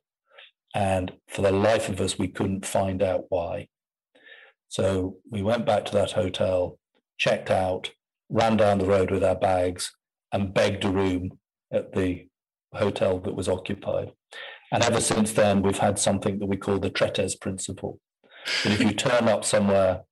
And 0.75 1.13
for 1.29 1.43
the 1.43 1.51
life 1.51 1.89
of 1.89 2.01
us, 2.01 2.19
we 2.19 2.29
couldn't 2.29 2.67
find 2.67 3.03
out 3.03 3.25
why. 3.31 3.69
So 4.69 5.17
we 5.31 5.43
went 5.43 5.65
back 5.65 5.87
to 5.87 5.93
that 5.95 6.13
hotel, 6.13 6.79
checked 7.17 7.51
out, 7.51 7.91
ran 8.29 8.59
down 8.59 8.79
the 8.79 8.87
road 8.87 9.11
with 9.11 9.25
our 9.25 9.35
bags, 9.35 9.93
and 10.31 10.53
begged 10.53 10.85
a 10.85 10.91
room 10.91 11.39
at 11.73 11.95
the 11.95 12.29
hotel 12.75 13.19
that 13.21 13.35
was 13.35 13.49
occupied. 13.49 14.13
And 14.71 14.83
ever 14.83 15.01
since 15.01 15.33
then, 15.33 15.63
we've 15.63 15.79
had 15.79 15.99
something 15.99 16.39
that 16.39 16.47
we 16.47 16.57
call 16.57 16.79
the 16.79 16.91
Tretes 16.91 17.39
principle. 17.41 18.01
That 18.65 18.73
if 18.73 18.81
you 18.81 18.93
turn 18.93 19.29
up 19.29 19.45
somewhere 19.45 20.03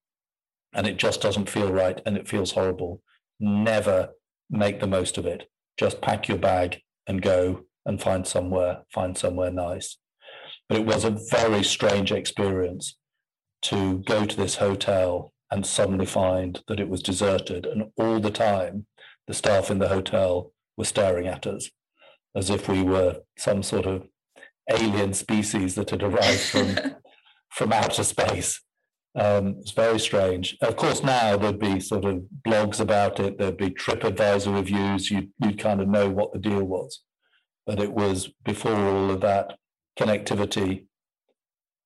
and 0.72 0.86
it 0.86 0.96
just 0.96 1.20
doesn't 1.20 1.50
feel 1.50 1.72
right 1.72 2.00
and 2.06 2.16
it 2.16 2.28
feels 2.28 2.52
horrible, 2.52 3.02
never 3.38 4.10
make 4.50 4.80
the 4.80 4.86
most 4.86 5.18
of 5.18 5.26
it. 5.26 5.48
Just 5.78 6.00
pack 6.00 6.28
your 6.28 6.38
bag 6.38 6.80
and 7.06 7.20
go 7.22 7.64
and 7.84 8.00
find 8.00 8.26
somewhere, 8.26 8.82
find 8.92 9.16
somewhere 9.16 9.50
nice. 9.50 9.98
But 10.68 10.78
it 10.78 10.86
was 10.86 11.04
a 11.04 11.18
very 11.30 11.62
strange 11.62 12.10
experience 12.10 12.96
to 13.62 13.98
go 13.98 14.26
to 14.26 14.36
this 14.36 14.56
hotel 14.56 15.32
and 15.50 15.64
suddenly 15.64 16.06
find 16.06 16.62
that 16.66 16.80
it 16.80 16.88
was 16.88 17.02
deserted. 17.02 17.66
And 17.66 17.90
all 17.96 18.20
the 18.20 18.30
time, 18.30 18.86
the 19.26 19.34
staff 19.34 19.70
in 19.70 19.78
the 19.78 19.88
hotel 19.88 20.52
were 20.76 20.84
staring 20.84 21.26
at 21.26 21.46
us 21.46 21.70
as 22.34 22.50
if 22.50 22.68
we 22.68 22.82
were 22.82 23.20
some 23.38 23.62
sort 23.62 23.86
of 23.86 24.06
alien 24.70 25.14
species 25.14 25.74
that 25.74 25.90
had 25.90 26.02
arrived 26.02 26.40
from, 26.40 26.76
from 27.50 27.72
outer 27.72 28.04
space. 28.04 28.60
Um, 29.16 29.56
it's 29.60 29.72
very 29.72 29.98
strange. 29.98 30.58
Of 30.60 30.76
course, 30.76 31.02
now 31.02 31.36
there'd 31.36 31.58
be 31.58 31.80
sort 31.80 32.04
of 32.04 32.24
blogs 32.46 32.80
about 32.80 33.18
it. 33.18 33.38
There'd 33.38 33.56
be 33.56 33.70
TripAdvisor 33.70 34.54
reviews. 34.54 35.10
You'd, 35.10 35.30
you'd 35.42 35.58
kind 35.58 35.80
of 35.80 35.88
know 35.88 36.10
what 36.10 36.32
the 36.32 36.38
deal 36.38 36.64
was. 36.64 37.02
But 37.66 37.80
it 37.80 37.92
was 37.92 38.30
before 38.44 38.76
all 38.76 39.10
of 39.10 39.22
that 39.22 39.56
connectivity 39.98 40.84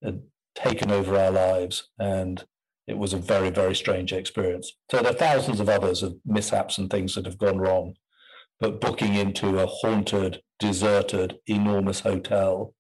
had 0.03 0.23
taken 0.57 0.91
over 0.91 1.17
our 1.17 1.31
lives. 1.31 1.89
And 2.01 2.45
it 2.89 2.99
was 2.99 3.13
a 3.13 3.19
very, 3.19 3.51
very 3.51 3.77
strange 3.77 4.13
experience. 4.13 4.73
So 4.91 4.99
there 4.99 5.13
are 5.13 5.17
thousands 5.17 5.61
of 5.61 5.69
others 5.69 6.03
of 6.03 6.17
mishaps 6.27 6.79
and 6.79 6.91
things 6.91 7.15
that 7.15 7.27
have 7.27 7.39
gone 7.39 7.59
wrong. 7.59 7.95
But 8.59 8.81
booking 8.81 9.15
into 9.15 9.61
a 9.61 9.67
haunted, 9.67 10.43
deserted, 10.61 11.39
enormous 11.47 12.01
hotel 12.01 12.75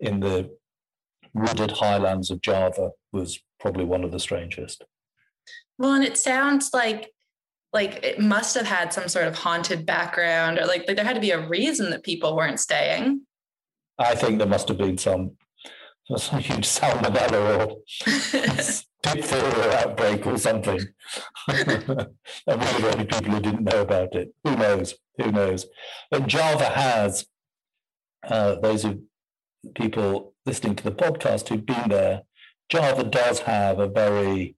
in 0.00 0.20
the 0.20 0.56
wooded 1.34 1.72
highlands 1.72 2.30
of 2.30 2.40
Java 2.40 2.90
was 3.12 3.38
probably 3.58 3.84
one 3.84 4.04
of 4.04 4.10
the 4.10 4.18
strangest. 4.18 4.84
Well, 5.78 5.92
and 5.92 6.04
it 6.04 6.16
sounds 6.16 6.70
like 6.72 7.10
like 7.72 8.00
it 8.02 8.18
must 8.18 8.56
have 8.56 8.66
had 8.66 8.92
some 8.92 9.08
sort 9.08 9.28
of 9.28 9.36
haunted 9.36 9.86
background 9.86 10.58
or 10.58 10.66
like, 10.66 10.84
like 10.88 10.96
there 10.96 11.04
had 11.04 11.14
to 11.14 11.20
be 11.20 11.30
a 11.30 11.48
reason 11.48 11.90
that 11.90 12.02
people 12.02 12.36
weren't 12.36 12.58
staying. 12.58 13.22
I 13.98 14.14
think 14.16 14.38
there 14.38 14.48
must 14.48 14.68
have 14.68 14.78
been 14.78 14.98
some 14.98 15.36
some 16.16 16.40
huge 16.40 16.66
salmonella 16.66 17.68
or 17.68 17.76
diphtheria 19.02 19.78
outbreak 19.78 20.26
or 20.26 20.38
something. 20.38 20.80
and 21.48 22.08
we 22.46 22.54
were 22.54 22.56
the 22.56 22.90
only 22.92 23.04
people 23.04 23.32
who 23.32 23.40
didn't 23.40 23.64
know 23.64 23.82
about 23.82 24.14
it. 24.14 24.34
Who 24.44 24.56
knows? 24.56 24.94
Who 25.18 25.32
knows? 25.32 25.66
And 26.12 26.28
Java 26.28 26.64
has 26.64 27.26
uh, 28.26 28.56
those 28.56 28.84
of 28.84 29.00
people 29.74 30.34
listening 30.46 30.76
to 30.76 30.84
the 30.84 30.92
podcast 30.92 31.48
who've 31.48 31.64
been 31.64 31.88
there. 31.88 32.22
Java 32.68 33.04
does 33.04 33.40
have 33.40 33.78
a 33.78 33.88
very 33.88 34.56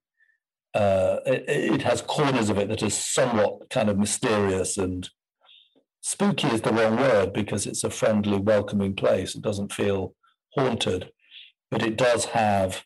uh, 0.74 1.18
it, 1.26 1.44
it, 1.46 1.82
has 1.82 2.00
corners 2.00 2.48
of 2.48 2.56
it 2.56 2.68
that 2.68 2.82
are 2.82 2.88
somewhat 2.88 3.68
kind 3.68 3.90
of 3.90 3.98
mysterious 3.98 4.78
and 4.78 5.10
spooky 6.00 6.48
is 6.48 6.62
the 6.62 6.72
wrong 6.72 6.96
word 6.96 7.32
because 7.32 7.66
it's 7.66 7.84
a 7.84 7.90
friendly, 7.90 8.38
welcoming 8.38 8.94
place. 8.94 9.34
It 9.34 9.42
doesn't 9.42 9.72
feel 9.72 10.14
haunted, 10.54 11.10
but 11.70 11.82
it 11.82 11.96
does 11.96 12.26
have. 12.26 12.84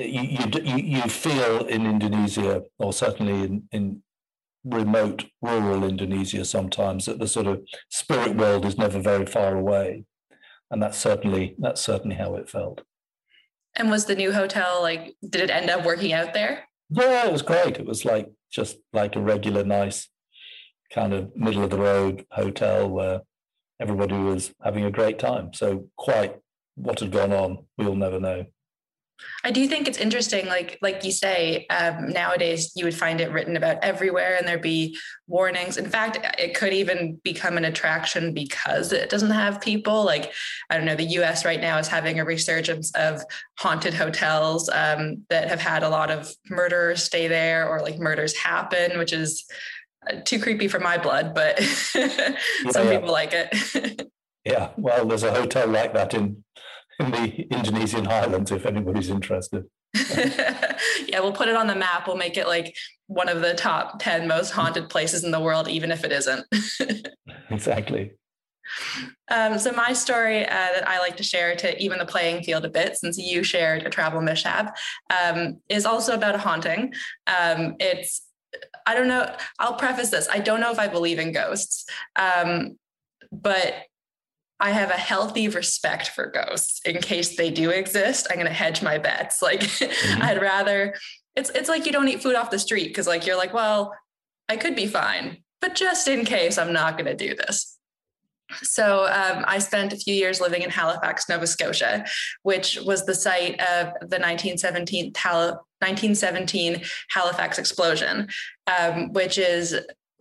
You, 0.00 0.46
you, 0.62 0.76
you 0.76 1.02
feel 1.02 1.66
in 1.66 1.86
Indonesia, 1.86 2.62
or 2.78 2.92
certainly 2.92 3.44
in, 3.44 3.62
in 3.72 4.02
remote 4.64 5.26
rural 5.40 5.84
Indonesia, 5.84 6.44
sometimes 6.44 7.06
that 7.06 7.18
the 7.18 7.28
sort 7.28 7.46
of 7.46 7.62
spirit 7.88 8.36
world 8.36 8.64
is 8.64 8.78
never 8.78 9.00
very 9.00 9.26
far 9.26 9.56
away, 9.56 10.04
and 10.70 10.82
that's 10.82 10.98
certainly 10.98 11.54
that's 11.58 11.80
certainly 11.80 12.16
how 12.16 12.34
it 12.36 12.48
felt. 12.48 12.82
And 13.76 13.90
was 13.90 14.06
the 14.06 14.16
new 14.16 14.32
hotel 14.32 14.80
like? 14.82 15.14
Did 15.28 15.42
it 15.42 15.50
end 15.50 15.70
up 15.70 15.84
working 15.84 16.12
out 16.12 16.34
there? 16.34 16.64
Yeah, 16.90 17.26
it 17.26 17.32
was 17.32 17.42
great. 17.42 17.78
It 17.78 17.86
was 17.86 18.04
like 18.04 18.30
just 18.50 18.78
like 18.92 19.16
a 19.16 19.20
regular, 19.20 19.64
nice 19.64 20.08
kind 20.92 21.12
of 21.12 21.34
middle 21.36 21.62
of 21.62 21.70
the 21.70 21.78
road 21.78 22.26
hotel 22.30 22.88
where 22.88 23.20
everybody 23.80 24.14
was 24.14 24.52
having 24.62 24.84
a 24.84 24.90
great 24.90 25.18
time. 25.18 25.52
So 25.52 25.86
quite 25.96 26.36
what 26.74 27.00
had 27.00 27.12
gone 27.12 27.32
on, 27.32 27.66
we'll 27.78 27.94
never 27.94 28.18
know. 28.18 28.46
I 29.42 29.50
do 29.50 29.66
think 29.66 29.88
it's 29.88 29.98
interesting, 29.98 30.46
like 30.46 30.78
like 30.82 31.02
you 31.04 31.12
say, 31.12 31.66
um, 31.68 32.10
nowadays 32.10 32.72
you 32.76 32.84
would 32.84 32.94
find 32.94 33.20
it 33.20 33.32
written 33.32 33.56
about 33.56 33.82
everywhere, 33.82 34.36
and 34.36 34.46
there'd 34.46 34.60
be 34.60 34.98
warnings. 35.26 35.76
In 35.76 35.88
fact, 35.88 36.18
it 36.38 36.54
could 36.54 36.72
even 36.72 37.20
become 37.24 37.56
an 37.56 37.64
attraction 37.64 38.34
because 38.34 38.92
it 38.92 39.08
doesn't 39.08 39.30
have 39.30 39.60
people. 39.60 40.04
Like 40.04 40.32
I 40.68 40.76
don't 40.76 40.84
know, 40.84 40.96
the 40.96 41.04
U.S. 41.04 41.44
right 41.44 41.60
now 41.60 41.78
is 41.78 41.88
having 41.88 42.20
a 42.20 42.24
resurgence 42.24 42.90
of 42.94 43.22
haunted 43.58 43.94
hotels 43.94 44.68
um, 44.68 45.24
that 45.30 45.48
have 45.48 45.60
had 45.60 45.82
a 45.82 45.88
lot 45.88 46.10
of 46.10 46.34
murderers 46.50 47.02
stay 47.02 47.26
there, 47.26 47.66
or 47.66 47.80
like 47.80 47.98
murders 47.98 48.36
happen, 48.36 48.98
which 48.98 49.12
is 49.12 49.46
uh, 50.08 50.16
too 50.24 50.38
creepy 50.38 50.68
for 50.68 50.80
my 50.80 50.98
blood, 50.98 51.34
but 51.34 51.58
some 51.62 52.86
yeah. 52.86 52.90
people 52.90 53.12
like 53.12 53.32
it. 53.32 54.10
yeah, 54.44 54.70
well, 54.76 55.06
there's 55.06 55.22
a 55.22 55.32
hotel 55.32 55.68
like 55.68 55.94
that 55.94 56.14
in 56.14 56.44
in 57.00 57.10
the 57.10 57.42
Indonesian 57.50 58.04
highlands 58.04 58.52
if 58.52 58.66
anybody's 58.66 59.10
interested. 59.10 59.64
yeah, 60.16 61.20
we'll 61.20 61.32
put 61.32 61.48
it 61.48 61.56
on 61.56 61.66
the 61.66 61.74
map. 61.74 62.06
We'll 62.06 62.16
make 62.16 62.36
it 62.36 62.46
like 62.46 62.74
one 63.06 63.28
of 63.28 63.40
the 63.40 63.54
top 63.54 63.98
10 64.00 64.28
most 64.28 64.50
haunted 64.50 64.88
places 64.88 65.24
in 65.24 65.30
the 65.30 65.40
world, 65.40 65.68
even 65.68 65.90
if 65.90 66.04
it 66.04 66.12
isn't. 66.12 66.46
exactly. 67.50 68.12
Um, 69.30 69.58
so 69.58 69.72
my 69.72 69.92
story 69.92 70.44
uh, 70.44 70.48
that 70.48 70.88
I 70.88 71.00
like 71.00 71.16
to 71.16 71.24
share 71.24 71.56
to 71.56 71.82
even 71.82 71.98
the 71.98 72.06
playing 72.06 72.44
field 72.44 72.64
a 72.64 72.68
bit, 72.68 72.96
since 72.96 73.18
you 73.18 73.42
shared 73.42 73.82
a 73.82 73.90
travel 73.90 74.20
mishap, 74.20 74.76
um, 75.10 75.60
is 75.68 75.86
also 75.86 76.14
about 76.14 76.36
a 76.36 76.38
haunting. 76.38 76.92
Um, 77.26 77.74
it's 77.80 78.22
I 78.86 78.94
don't 78.94 79.08
know. 79.08 79.32
I'll 79.58 79.76
preface 79.76 80.10
this. 80.10 80.28
I 80.28 80.38
don't 80.38 80.60
know 80.60 80.72
if 80.72 80.78
I 80.78 80.88
believe 80.88 81.18
in 81.18 81.32
ghosts, 81.32 81.84
um, 82.16 82.78
but 83.30 83.74
I 84.60 84.70
have 84.70 84.90
a 84.90 84.94
healthy 84.94 85.48
respect 85.48 86.08
for 86.08 86.26
ghosts 86.26 86.80
in 86.84 87.00
case 87.00 87.36
they 87.36 87.50
do 87.50 87.70
exist. 87.70 88.26
I'm 88.30 88.36
going 88.36 88.46
to 88.46 88.52
hedge 88.52 88.82
my 88.82 88.98
bets. 88.98 89.40
Like 89.50 89.60
mm-hmm. 89.60 90.22
I'd 90.22 90.40
rather 90.40 90.94
it's 91.34 91.50
it's 91.50 91.68
like 91.68 91.86
you 91.86 91.92
don't 91.92 92.08
eat 92.08 92.22
food 92.22 92.36
off 92.36 92.50
the 92.50 92.58
street 92.58 92.88
because 92.88 93.06
like 93.06 93.26
you're 93.26 93.36
like, 93.36 93.54
well, 93.54 93.94
I 94.48 94.56
could 94.56 94.76
be 94.76 94.86
fine, 94.86 95.38
but 95.60 95.74
just 95.74 96.08
in 96.08 96.24
case, 96.24 96.58
I'm 96.58 96.72
not 96.72 96.96
going 96.98 97.06
to 97.06 97.16
do 97.16 97.34
this. 97.34 97.78
So 98.62 99.04
um, 99.04 99.44
I 99.46 99.58
spent 99.58 99.92
a 99.92 99.96
few 99.96 100.14
years 100.14 100.40
living 100.40 100.62
in 100.62 100.70
Halifax, 100.70 101.28
Nova 101.28 101.46
Scotia, 101.46 102.04
which 102.42 102.78
was 102.84 103.06
the 103.06 103.14
site 103.14 103.60
of 103.60 103.92
the 104.00 104.18
1917, 104.18 105.12
Hal- 105.16 105.66
1917 105.78 106.82
Halifax 107.10 107.58
explosion, 107.58 108.28
um, 108.66 109.12
which 109.12 109.38
is 109.38 109.76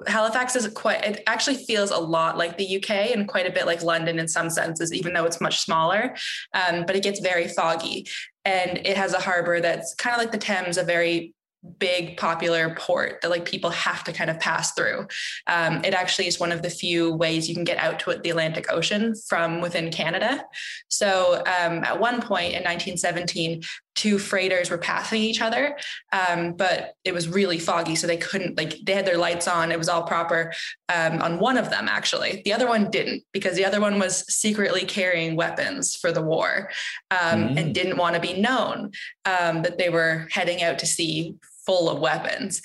Halifax 0.08 0.56
is 0.56 0.68
quite, 0.70 1.04
it 1.04 1.24
actually 1.28 1.58
feels 1.58 1.92
a 1.92 1.98
lot 1.98 2.38
like 2.38 2.58
the 2.58 2.78
UK 2.78 2.90
and 3.16 3.28
quite 3.28 3.48
a 3.48 3.52
bit 3.52 3.66
like 3.66 3.84
London 3.84 4.20
in 4.20 4.28
some 4.28 4.50
senses, 4.50 4.94
even 4.94 5.14
though 5.14 5.26
it's 5.26 5.42
much 5.42 5.60
smaller. 5.60 6.16
Um, 6.54 6.86
but 6.86 6.96
it 6.96 7.04
gets 7.04 7.20
very 7.20 7.48
foggy. 7.48 8.08
And 8.46 8.80
it 8.86 8.98
has 8.98 9.14
a 9.14 9.20
harbor 9.20 9.60
that's 9.60 9.94
kind 9.96 10.16
of 10.16 10.20
like 10.20 10.32
the 10.32 10.38
Thames, 10.38 10.78
a 10.78 10.84
very 10.84 11.34
big 11.78 12.16
popular 12.16 12.74
port 12.76 13.20
that 13.22 13.30
like 13.30 13.44
people 13.44 13.70
have 13.70 14.04
to 14.06 14.14
kind 14.14 14.30
of 14.30 14.40
pass 14.40 14.74
through. 14.74 15.08
Um, 15.48 15.84
it 15.84 15.94
actually 15.94 16.28
is 16.28 16.40
one 16.40 16.52
of 16.52 16.62
the 16.62 16.70
few 16.70 17.14
ways 17.14 17.50
you 17.50 17.56
can 17.56 17.66
get 17.66 17.78
out 17.78 18.00
to 18.02 18.18
the 18.24 18.30
Atlantic 18.30 18.72
Ocean 18.72 19.14
from 19.28 19.60
within 19.60 19.92
Canada. 19.92 20.46
So 20.88 21.36
um, 21.40 21.84
at 21.84 22.00
one 22.00 22.22
point 22.22 22.54
in 22.54 22.64
1917, 22.64 23.62
two 24.00 24.18
freighters 24.18 24.70
were 24.70 24.78
passing 24.78 25.22
each 25.22 25.42
other, 25.42 25.76
um, 26.14 26.54
but 26.54 26.94
it 27.04 27.14
was 27.14 27.28
really 27.28 27.60
foggy, 27.60 27.96
so 27.96 28.08
they 28.08 28.16
couldn't 28.16 28.56
like 28.56 28.78
they 28.86 28.94
had 28.94 29.06
their 29.06 29.18
lights 29.18 29.46
on. 29.46 29.74
It 29.74 29.78
was 29.78 29.90
all 29.90 30.04
proper 30.04 30.54
um, 30.88 31.22
on 31.22 31.38
one 31.38 31.58
of 31.58 31.70
them 31.70 31.90
actually. 31.90 32.42
The 32.46 32.54
other 32.54 32.66
one 32.66 32.90
didn't 32.90 33.24
because 33.34 33.58
the 33.58 33.66
other 33.66 33.82
one 33.82 34.00
was 34.00 34.26
secretly 34.34 34.86
carrying 34.86 35.36
weapons 35.36 35.98
for 35.98 36.14
the 36.14 36.22
war 36.22 36.70
um, 37.12 37.50
mm. 37.50 37.60
and 37.60 37.76
didn't 37.76 37.98
want 37.98 38.16
to 38.16 38.22
be 38.22 38.40
known 38.40 38.92
um, 39.26 39.64
that 39.64 39.78
they 39.78 39.90
were 39.90 40.28
heading 40.32 40.64
out 40.64 40.80
to 40.80 40.86
sea 40.86 41.36
full 41.66 41.90
of 41.90 42.00
weapons. 42.00 42.62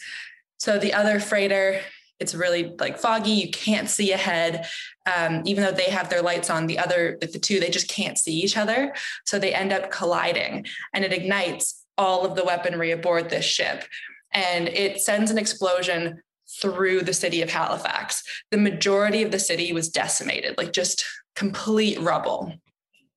So 0.59 0.79
the 0.79 0.95
other 0.95 1.19
freighter 1.19 1.81
it's 2.21 2.35
really 2.35 2.75
like 2.79 2.97
foggy 2.97 3.33
you 3.33 3.51
can't 3.51 3.91
see 3.91 4.13
ahead 4.13 4.67
um, 5.07 5.43
even 5.45 5.63
though 5.63 5.73
they 5.73 5.91
have 5.91 6.09
their 6.09 6.23
lights 6.23 6.51
on 6.51 6.67
the 6.67 6.79
other 6.79 7.19
the 7.21 7.27
two 7.27 7.61
they 7.61 7.71
just 7.71 7.89
can't 7.89 8.19
see 8.19 8.33
each 8.33 8.57
other. 8.57 8.95
So 9.25 9.39
they 9.39 9.55
end 9.55 9.73
up 9.73 9.91
colliding 9.91 10.67
and 10.93 11.05
it 11.05 11.13
ignites 11.13 11.85
all 11.97 12.25
of 12.25 12.37
the 12.37 12.45
weaponry 12.45 12.91
aboard 12.91 13.31
this 13.31 13.45
ship. 13.45 13.85
And 14.33 14.69
it 14.69 15.01
sends 15.01 15.31
an 15.31 15.39
explosion 15.39 16.23
through 16.61 17.03
the 17.03 17.15
city 17.15 17.43
of 17.43 17.51
halifax. 17.51 18.23
The 18.51 18.59
majority 18.59 19.23
of 19.23 19.31
the 19.31 19.39
city 19.39 19.73
was 19.73 19.89
decimated 19.89 20.57
like 20.59 20.73
just 20.73 21.05
complete 21.35 22.01
rubble. 22.01 22.53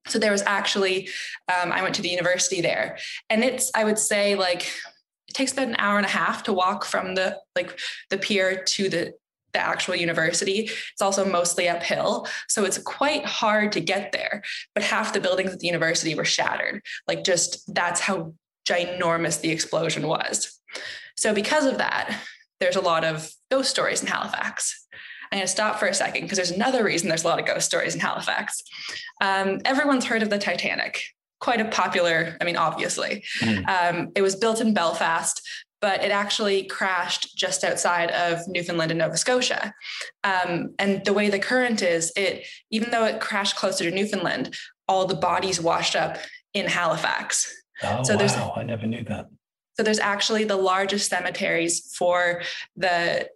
So 0.07 0.19
there 0.19 0.31
was 0.31 0.43
actually 0.43 1.09
um, 1.53 1.71
i 1.71 1.81
went 1.81 1.95
to 1.95 2.01
the 2.01 2.09
university 2.09 2.61
there 2.61 2.97
and 3.29 3.43
it's 3.43 3.69
i 3.75 3.83
would 3.83 3.99
say 3.99 4.35
like 4.35 4.71
it 5.27 5.33
takes 5.33 5.51
about 5.51 5.67
an 5.67 5.75
hour 5.79 5.97
and 5.97 6.05
a 6.05 6.09
half 6.09 6.43
to 6.43 6.53
walk 6.53 6.85
from 6.85 7.15
the 7.15 7.37
like 7.55 7.77
the 8.09 8.17
pier 8.17 8.63
to 8.63 8.87
the 8.87 9.13
the 9.57 9.65
actual 9.65 9.95
university. 9.95 10.69
It's 10.93 11.01
also 11.01 11.25
mostly 11.25 11.67
uphill. 11.67 12.27
So 12.47 12.63
it's 12.63 12.77
quite 12.77 13.25
hard 13.25 13.71
to 13.73 13.81
get 13.81 14.11
there. 14.11 14.43
But 14.73 14.83
half 14.83 15.13
the 15.13 15.19
buildings 15.19 15.51
at 15.51 15.59
the 15.59 15.67
university 15.67 16.13
were 16.15 16.25
shattered. 16.25 16.81
Like, 17.07 17.23
just 17.23 17.73
that's 17.73 17.99
how 17.99 18.33
ginormous 18.69 19.41
the 19.41 19.49
explosion 19.49 20.07
was. 20.07 20.59
So, 21.15 21.33
because 21.33 21.65
of 21.65 21.79
that, 21.79 22.15
there's 22.59 22.75
a 22.75 22.81
lot 22.81 23.03
of 23.03 23.31
ghost 23.49 23.71
stories 23.71 24.01
in 24.01 24.07
Halifax. 24.07 24.85
I'm 25.31 25.39
going 25.39 25.47
to 25.47 25.51
stop 25.51 25.79
for 25.79 25.87
a 25.87 25.93
second 25.93 26.21
because 26.21 26.37
there's 26.37 26.51
another 26.51 26.83
reason 26.83 27.09
there's 27.09 27.23
a 27.23 27.27
lot 27.27 27.39
of 27.39 27.45
ghost 27.45 27.65
stories 27.65 27.95
in 27.95 27.99
Halifax. 27.99 28.63
Um, 29.21 29.59
everyone's 29.65 30.05
heard 30.05 30.23
of 30.23 30.29
the 30.29 30.37
Titanic 30.37 31.01
quite 31.39 31.61
a 31.61 31.65
popular, 31.65 32.35
I 32.41 32.45
mean, 32.45 32.57
obviously. 32.57 33.23
Mm. 33.41 33.67
Um, 33.67 34.11
it 34.15 34.21
was 34.21 34.35
built 34.35 34.59
in 34.59 34.73
Belfast, 34.73 35.47
but 35.81 36.03
it 36.03 36.11
actually 36.11 36.63
crashed 36.63 37.37
just 37.37 37.63
outside 37.63 38.09
of 38.11 38.47
Newfoundland 38.47 38.91
and 38.91 38.99
Nova 38.99 39.17
Scotia. 39.17 39.73
Um, 40.23 40.73
and 40.79 41.05
the 41.05 41.13
way 41.13 41.29
the 41.29 41.39
current 41.39 41.81
is, 41.81 42.11
it 42.15 42.45
even 42.71 42.91
though 42.91 43.05
it 43.05 43.21
crashed 43.21 43.55
closer 43.55 43.83
to 43.83 43.95
Newfoundland, 43.95 44.55
all 44.87 45.05
the 45.05 45.15
bodies 45.15 45.61
washed 45.61 45.95
up 45.95 46.17
in 46.53 46.67
Halifax. 46.67 47.53
Oh, 47.83 48.03
so 48.03 48.17
there's, 48.17 48.33
wow. 48.33 48.53
I 48.55 48.63
never 48.63 48.87
knew 48.87 49.03
that. 49.03 49.27
So 49.75 49.83
there's 49.83 49.99
actually 49.99 50.43
the 50.43 50.55
largest 50.55 51.09
cemeteries 51.09 51.93
for 51.95 52.41
the 52.75 53.29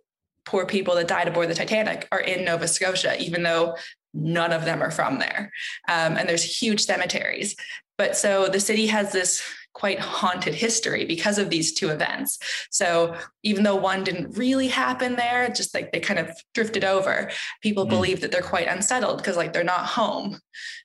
poor 0.45 0.65
people 0.65 0.95
that 0.95 1.07
died 1.07 1.27
aboard 1.27 1.49
the 1.49 1.55
Titanic 1.55 2.07
are 2.11 2.19
in 2.19 2.43
Nova 2.43 2.67
Scotia, 2.67 3.21
even 3.21 3.43
though 3.43 3.75
none 4.13 4.51
of 4.51 4.65
them 4.65 4.81
are 4.81 4.89
from 4.91 5.19
there. 5.19 5.51
Um, 5.87 6.17
and 6.17 6.27
there's 6.27 6.43
huge 6.43 6.81
cemeteries. 6.81 7.55
But 7.97 8.17
so 8.17 8.47
the 8.47 8.59
city 8.59 8.87
has 8.87 9.11
this 9.11 9.43
quite 9.73 9.99
haunted 9.99 10.53
history 10.53 11.05
because 11.05 11.37
of 11.37 11.49
these 11.49 11.73
two 11.73 11.89
events. 11.89 12.37
So 12.69 13.15
even 13.43 13.63
though 13.63 13.75
one 13.75 14.03
didn't 14.03 14.37
really 14.37 14.67
happen 14.67 15.15
there, 15.15 15.49
just 15.49 15.73
like 15.73 15.91
they 15.91 15.99
kind 15.99 16.19
of 16.19 16.29
drifted 16.53 16.83
over, 16.83 17.31
people 17.61 17.85
mm. 17.85 17.89
believe 17.89 18.21
that 18.21 18.31
they're 18.31 18.41
quite 18.41 18.67
unsettled 18.67 19.17
because 19.17 19.37
like 19.37 19.53
they're 19.53 19.63
not 19.63 19.85
home. 19.85 20.39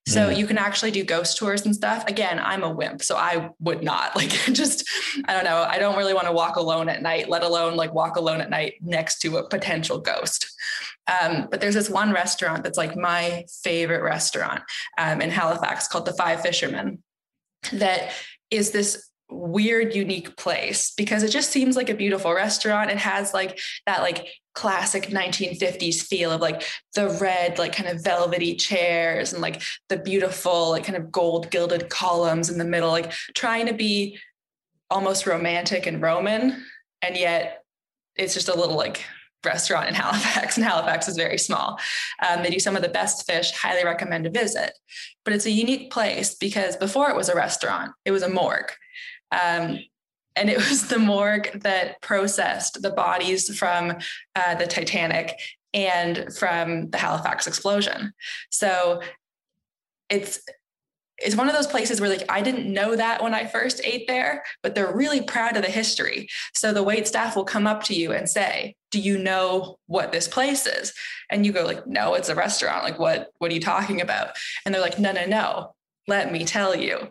So 0.06 0.28
mm. 0.28 0.36
you 0.36 0.46
can 0.46 0.58
actually 0.58 0.92
do 0.92 1.04
ghost 1.04 1.36
tours 1.36 1.66
and 1.66 1.74
stuff. 1.74 2.06
Again, 2.06 2.38
I'm 2.38 2.62
a 2.62 2.70
wimp, 2.70 3.02
so 3.02 3.16
I 3.16 3.50
would 3.58 3.82
not 3.82 4.14
like 4.16 4.30
just 4.30 4.88
I 5.26 5.34
don't 5.34 5.44
know, 5.44 5.66
I 5.68 5.78
don't 5.78 5.96
really 5.96 6.14
want 6.14 6.26
to 6.26 6.32
walk 6.32 6.56
alone 6.56 6.88
at 6.88 7.02
night, 7.02 7.28
let 7.28 7.42
alone 7.42 7.76
like 7.76 7.92
walk 7.92 8.16
alone 8.16 8.40
at 8.40 8.50
night 8.50 8.74
next 8.80 9.18
to 9.20 9.38
a 9.38 9.48
potential 9.48 9.98
ghost. 9.98 10.52
Um, 11.08 11.46
but 11.50 11.60
there's 11.60 11.74
this 11.74 11.90
one 11.90 12.12
restaurant 12.12 12.64
that's 12.64 12.78
like 12.78 12.96
my 12.96 13.44
favorite 13.62 14.02
restaurant 14.02 14.62
um, 14.98 15.20
in 15.20 15.30
Halifax 15.30 15.86
called 15.86 16.04
the 16.04 16.12
Five 16.12 16.40
Fishermen 16.40 17.02
that 17.72 18.12
is 18.50 18.70
this 18.70 19.10
weird 19.28 19.94
unique 19.94 20.36
place 20.36 20.92
because 20.92 21.22
it 21.22 21.30
just 21.30 21.50
seems 21.50 21.76
like 21.76 21.90
a 21.90 21.94
beautiful 21.94 22.32
restaurant. 22.32 22.90
It 22.90 22.98
has 22.98 23.34
like 23.34 23.58
that 23.86 24.02
like 24.02 24.28
classic 24.54 25.08
1950s 25.08 26.02
feel 26.02 26.30
of 26.30 26.40
like 26.40 26.62
the 26.94 27.10
red 27.20 27.58
like 27.58 27.74
kind 27.74 27.88
of 27.88 28.02
velvety 28.02 28.54
chairs 28.54 29.32
and 29.32 29.42
like 29.42 29.60
the 29.88 29.98
beautiful 29.98 30.70
like 30.70 30.84
kind 30.84 30.96
of 30.96 31.12
gold 31.12 31.50
gilded 31.50 31.90
columns 31.90 32.48
in 32.48 32.56
the 32.56 32.64
middle 32.64 32.90
like 32.90 33.12
trying 33.34 33.66
to 33.66 33.74
be 33.74 34.18
almost 34.88 35.26
romantic 35.26 35.86
and 35.86 36.00
roman 36.00 36.64
and 37.02 37.16
yet 37.16 37.64
it's 38.14 38.32
just 38.32 38.48
a 38.48 38.54
little 38.56 38.76
like 38.76 39.04
restaurant 39.44 39.88
in 39.88 39.94
Halifax, 39.94 40.56
and 40.56 40.64
Halifax 40.64 41.08
is 41.08 41.16
very 41.16 41.38
small. 41.38 41.78
Um, 42.26 42.42
they 42.42 42.50
do 42.50 42.58
some 42.58 42.76
of 42.76 42.82
the 42.82 42.88
best 42.88 43.26
fish, 43.26 43.52
highly 43.52 43.84
recommend 43.84 44.26
a 44.26 44.30
visit. 44.30 44.72
But 45.24 45.34
it's 45.34 45.46
a 45.46 45.50
unique 45.50 45.90
place 45.90 46.34
because 46.34 46.76
before 46.76 47.10
it 47.10 47.16
was 47.16 47.28
a 47.28 47.34
restaurant, 47.34 47.92
it 48.04 48.10
was 48.10 48.22
a 48.22 48.28
morgue. 48.28 48.72
Um, 49.32 49.78
and 50.36 50.50
it 50.50 50.56
was 50.70 50.88
the 50.88 50.98
morgue 50.98 51.60
that 51.62 52.00
processed 52.02 52.82
the 52.82 52.90
bodies 52.90 53.56
from 53.58 53.96
uh, 54.34 54.54
the 54.54 54.66
Titanic 54.66 55.38
and 55.74 56.32
from 56.34 56.90
the 56.90 56.98
Halifax 56.98 57.46
explosion. 57.46 58.12
So 58.50 59.02
it's 60.08 60.40
it's 61.18 61.36
one 61.36 61.48
of 61.48 61.54
those 61.54 61.66
places 61.66 62.00
where 62.00 62.10
like 62.10 62.24
I 62.28 62.42
didn't 62.42 62.72
know 62.72 62.94
that 62.94 63.22
when 63.22 63.34
I 63.34 63.46
first 63.46 63.80
ate 63.84 64.06
there, 64.06 64.44
but 64.62 64.74
they're 64.74 64.94
really 64.94 65.22
proud 65.22 65.56
of 65.56 65.62
the 65.62 65.70
history. 65.70 66.28
So 66.54 66.72
the 66.72 66.82
wait 66.82 67.08
staff 67.08 67.36
will 67.36 67.44
come 67.44 67.66
up 67.66 67.82
to 67.84 67.94
you 67.94 68.12
and 68.12 68.28
say, 68.28 68.76
"Do 68.90 69.00
you 69.00 69.18
know 69.18 69.78
what 69.86 70.12
this 70.12 70.28
place 70.28 70.66
is?" 70.66 70.92
And 71.30 71.46
you 71.46 71.52
go 71.52 71.64
like, 71.64 71.86
"No, 71.86 72.14
it's 72.14 72.28
a 72.28 72.34
restaurant. 72.34 72.84
Like 72.84 72.98
what 72.98 73.30
what 73.38 73.50
are 73.50 73.54
you 73.54 73.60
talking 73.60 74.00
about?" 74.00 74.36
And 74.64 74.74
they're 74.74 74.82
like, 74.82 74.98
"No, 74.98 75.12
no, 75.12 75.24
no. 75.24 75.74
Let 76.06 76.30
me 76.30 76.44
tell 76.44 76.76
you." 76.76 77.10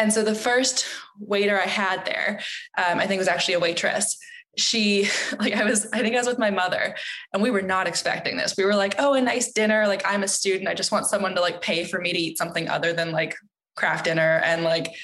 And 0.00 0.12
so 0.12 0.22
the 0.22 0.34
first 0.34 0.86
waiter 1.18 1.60
I 1.60 1.66
had 1.66 2.04
there, 2.04 2.40
um, 2.76 2.98
I 2.98 3.06
think 3.06 3.18
was 3.18 3.28
actually 3.28 3.54
a 3.54 3.60
waitress 3.60 4.16
she 4.58 5.08
like 5.38 5.54
i 5.54 5.64
was 5.64 5.86
i 5.92 6.00
think 6.00 6.14
i 6.14 6.18
was 6.18 6.26
with 6.26 6.38
my 6.38 6.50
mother 6.50 6.94
and 7.32 7.42
we 7.42 7.50
were 7.50 7.62
not 7.62 7.86
expecting 7.86 8.36
this. 8.36 8.56
We 8.56 8.64
were 8.64 8.74
like 8.74 8.94
oh 8.98 9.14
a 9.14 9.20
nice 9.20 9.52
dinner. 9.52 9.86
Like 9.86 10.02
i'm 10.04 10.22
a 10.22 10.28
student. 10.28 10.68
I 10.68 10.74
just 10.74 10.92
want 10.92 11.06
someone 11.06 11.34
to 11.34 11.40
like 11.40 11.60
pay 11.60 11.84
for 11.84 12.00
me 12.00 12.12
to 12.12 12.18
eat 12.18 12.38
something 12.38 12.68
other 12.68 12.92
than 12.92 13.12
like 13.12 13.36
Kraft 13.76 14.04
Dinner 14.04 14.40
and 14.44 14.64
like 14.64 14.94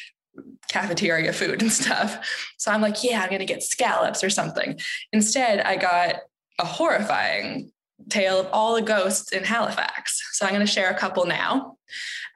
cafeteria 0.68 1.32
food 1.32 1.62
and 1.62 1.72
stuff. 1.82 2.52
So 2.58 2.72
i'm 2.72 2.82
like 2.82 3.04
yeah 3.04 3.22
i'm 3.22 3.30
gonna 3.30 3.44
get 3.44 3.62
scallops 3.62 4.24
or 4.24 4.30
something. 4.30 4.78
Instead 5.12 5.60
i 5.60 5.76
got 5.76 6.16
a 6.58 6.64
horrifying 6.64 7.72
tale 8.08 8.40
of 8.40 8.48
all 8.52 8.74
the 8.74 8.82
ghosts 8.82 9.32
in 9.32 9.44
Halifax. 9.44 10.20
So 10.32 10.44
I'm 10.44 10.52
going 10.52 10.66
to 10.66 10.72
share 10.72 10.90
a 10.90 10.98
couple 10.98 11.26
now. 11.26 11.76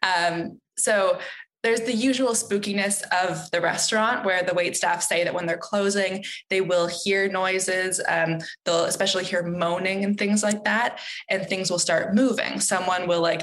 Um, 0.02 0.60
so 0.76 1.18
there's 1.62 1.80
the 1.80 1.92
usual 1.92 2.30
spookiness 2.30 3.02
of 3.10 3.50
the 3.50 3.60
restaurant 3.60 4.24
where 4.24 4.42
the 4.42 4.54
wait 4.54 4.76
staff 4.76 5.02
say 5.02 5.24
that 5.24 5.34
when 5.34 5.46
they're 5.46 5.56
closing, 5.56 6.24
they 6.50 6.60
will 6.60 6.86
hear 6.86 7.28
noises. 7.28 8.00
Um, 8.08 8.38
they'll 8.64 8.84
especially 8.84 9.24
hear 9.24 9.42
moaning 9.42 10.04
and 10.04 10.16
things 10.16 10.42
like 10.42 10.64
that, 10.64 11.00
and 11.28 11.46
things 11.46 11.70
will 11.70 11.78
start 11.78 12.14
moving. 12.14 12.60
Someone 12.60 13.08
will 13.08 13.22
like 13.22 13.42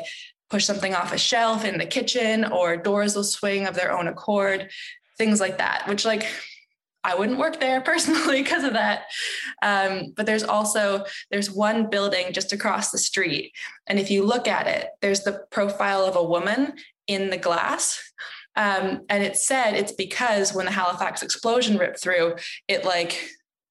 push 0.50 0.66
something 0.66 0.94
off 0.94 1.12
a 1.12 1.18
shelf 1.18 1.66
in 1.66 1.78
the 1.78 1.86
kitchen, 1.86 2.46
or 2.46 2.78
doors 2.78 3.16
will 3.16 3.24
swing 3.24 3.68
of 3.68 3.76
their 3.76 3.92
own 3.92 4.08
accord, 4.08 4.72
things 5.18 5.42
like 5.42 5.58
that, 5.58 5.88
which 5.88 6.06
like 6.06 6.26
I 7.04 7.16
wouldn't 7.16 7.38
work 7.38 7.60
there 7.60 7.82
personally 7.92 8.44
because 8.44 8.64
of 8.64 8.74
that. 8.74 9.04
Um, 9.62 10.14
but 10.16 10.26
there's 10.26 10.44
also 10.44 11.06
there's 11.32 11.52
one 11.52 11.90
building 11.90 12.32
just 12.32 12.54
across 12.54 12.92
the 12.92 12.98
street, 12.98 13.52
and 13.88 14.00
if 14.00 14.10
you 14.10 14.24
look 14.24 14.48
at 14.48 14.68
it, 14.68 14.90
there's 15.02 15.22
the 15.22 15.44
profile 15.52 16.06
of 16.06 16.16
a 16.16 16.24
woman 16.24 16.76
in 17.08 17.30
the 17.30 17.38
glass. 17.38 18.02
Um, 18.56 19.02
and 19.10 19.24
it 19.24 19.38
said 19.38 19.74
it's 19.74 19.92
because 19.92 20.54
when 20.54 20.66
the 20.66 20.72
Halifax 20.72 21.22
explosion 21.22 21.78
ripped 21.78 22.00
through, 22.00 22.36
it 22.68 22.86
like 22.86 23.30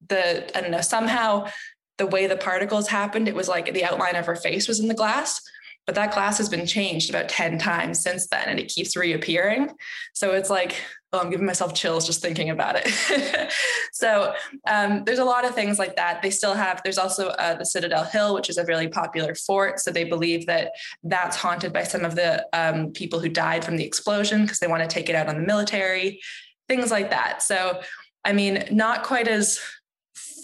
the, 0.08 0.56
I 0.56 0.60
don't 0.60 0.70
know, 0.70 0.80
somehow 0.80 1.48
the 1.96 2.06
way 2.06 2.26
the 2.26 2.36
particles 2.36 2.88
happened, 2.88 3.28
it 3.28 3.34
was 3.34 3.48
like 3.48 3.72
the 3.72 3.84
outline 3.84 4.16
of 4.16 4.26
her 4.26 4.36
face 4.36 4.68
was 4.68 4.80
in 4.80 4.88
the 4.88 4.94
glass. 4.94 5.40
But 5.86 5.94
that 5.96 6.14
glass 6.14 6.38
has 6.38 6.48
been 6.48 6.66
changed 6.66 7.10
about 7.10 7.28
10 7.28 7.58
times 7.58 8.00
since 8.00 8.26
then 8.28 8.44
and 8.46 8.58
it 8.58 8.68
keeps 8.68 8.96
reappearing. 8.96 9.70
So 10.14 10.32
it's 10.32 10.50
like 10.50 10.76
oh, 11.14 11.20
I'm 11.20 11.30
giving 11.30 11.46
myself 11.46 11.74
chills 11.74 12.06
just 12.06 12.20
thinking 12.20 12.50
about 12.50 12.76
it. 12.76 13.52
so 13.92 14.34
um, 14.66 15.04
there's 15.04 15.20
a 15.20 15.24
lot 15.24 15.44
of 15.44 15.54
things 15.54 15.78
like 15.78 15.96
that. 15.96 16.20
They 16.22 16.30
still 16.30 16.54
have, 16.54 16.82
there's 16.82 16.98
also 16.98 17.28
uh, 17.28 17.54
the 17.54 17.64
Citadel 17.64 18.04
Hill, 18.04 18.34
which 18.34 18.50
is 18.50 18.58
a 18.58 18.64
really 18.64 18.88
popular 18.88 19.34
fort. 19.34 19.78
So 19.78 19.90
they 19.90 20.04
believe 20.04 20.46
that 20.46 20.72
that's 21.04 21.36
haunted 21.36 21.72
by 21.72 21.84
some 21.84 22.04
of 22.04 22.16
the 22.16 22.46
um, 22.52 22.90
people 22.90 23.20
who 23.20 23.28
died 23.28 23.64
from 23.64 23.76
the 23.76 23.84
explosion 23.84 24.42
because 24.42 24.58
they 24.58 24.66
want 24.66 24.82
to 24.82 24.88
take 24.88 25.08
it 25.08 25.14
out 25.14 25.28
on 25.28 25.36
the 25.36 25.46
military, 25.46 26.20
things 26.68 26.90
like 26.90 27.10
that. 27.10 27.42
So, 27.42 27.80
I 28.24 28.32
mean, 28.32 28.64
not 28.70 29.04
quite 29.04 29.28
as 29.28 29.60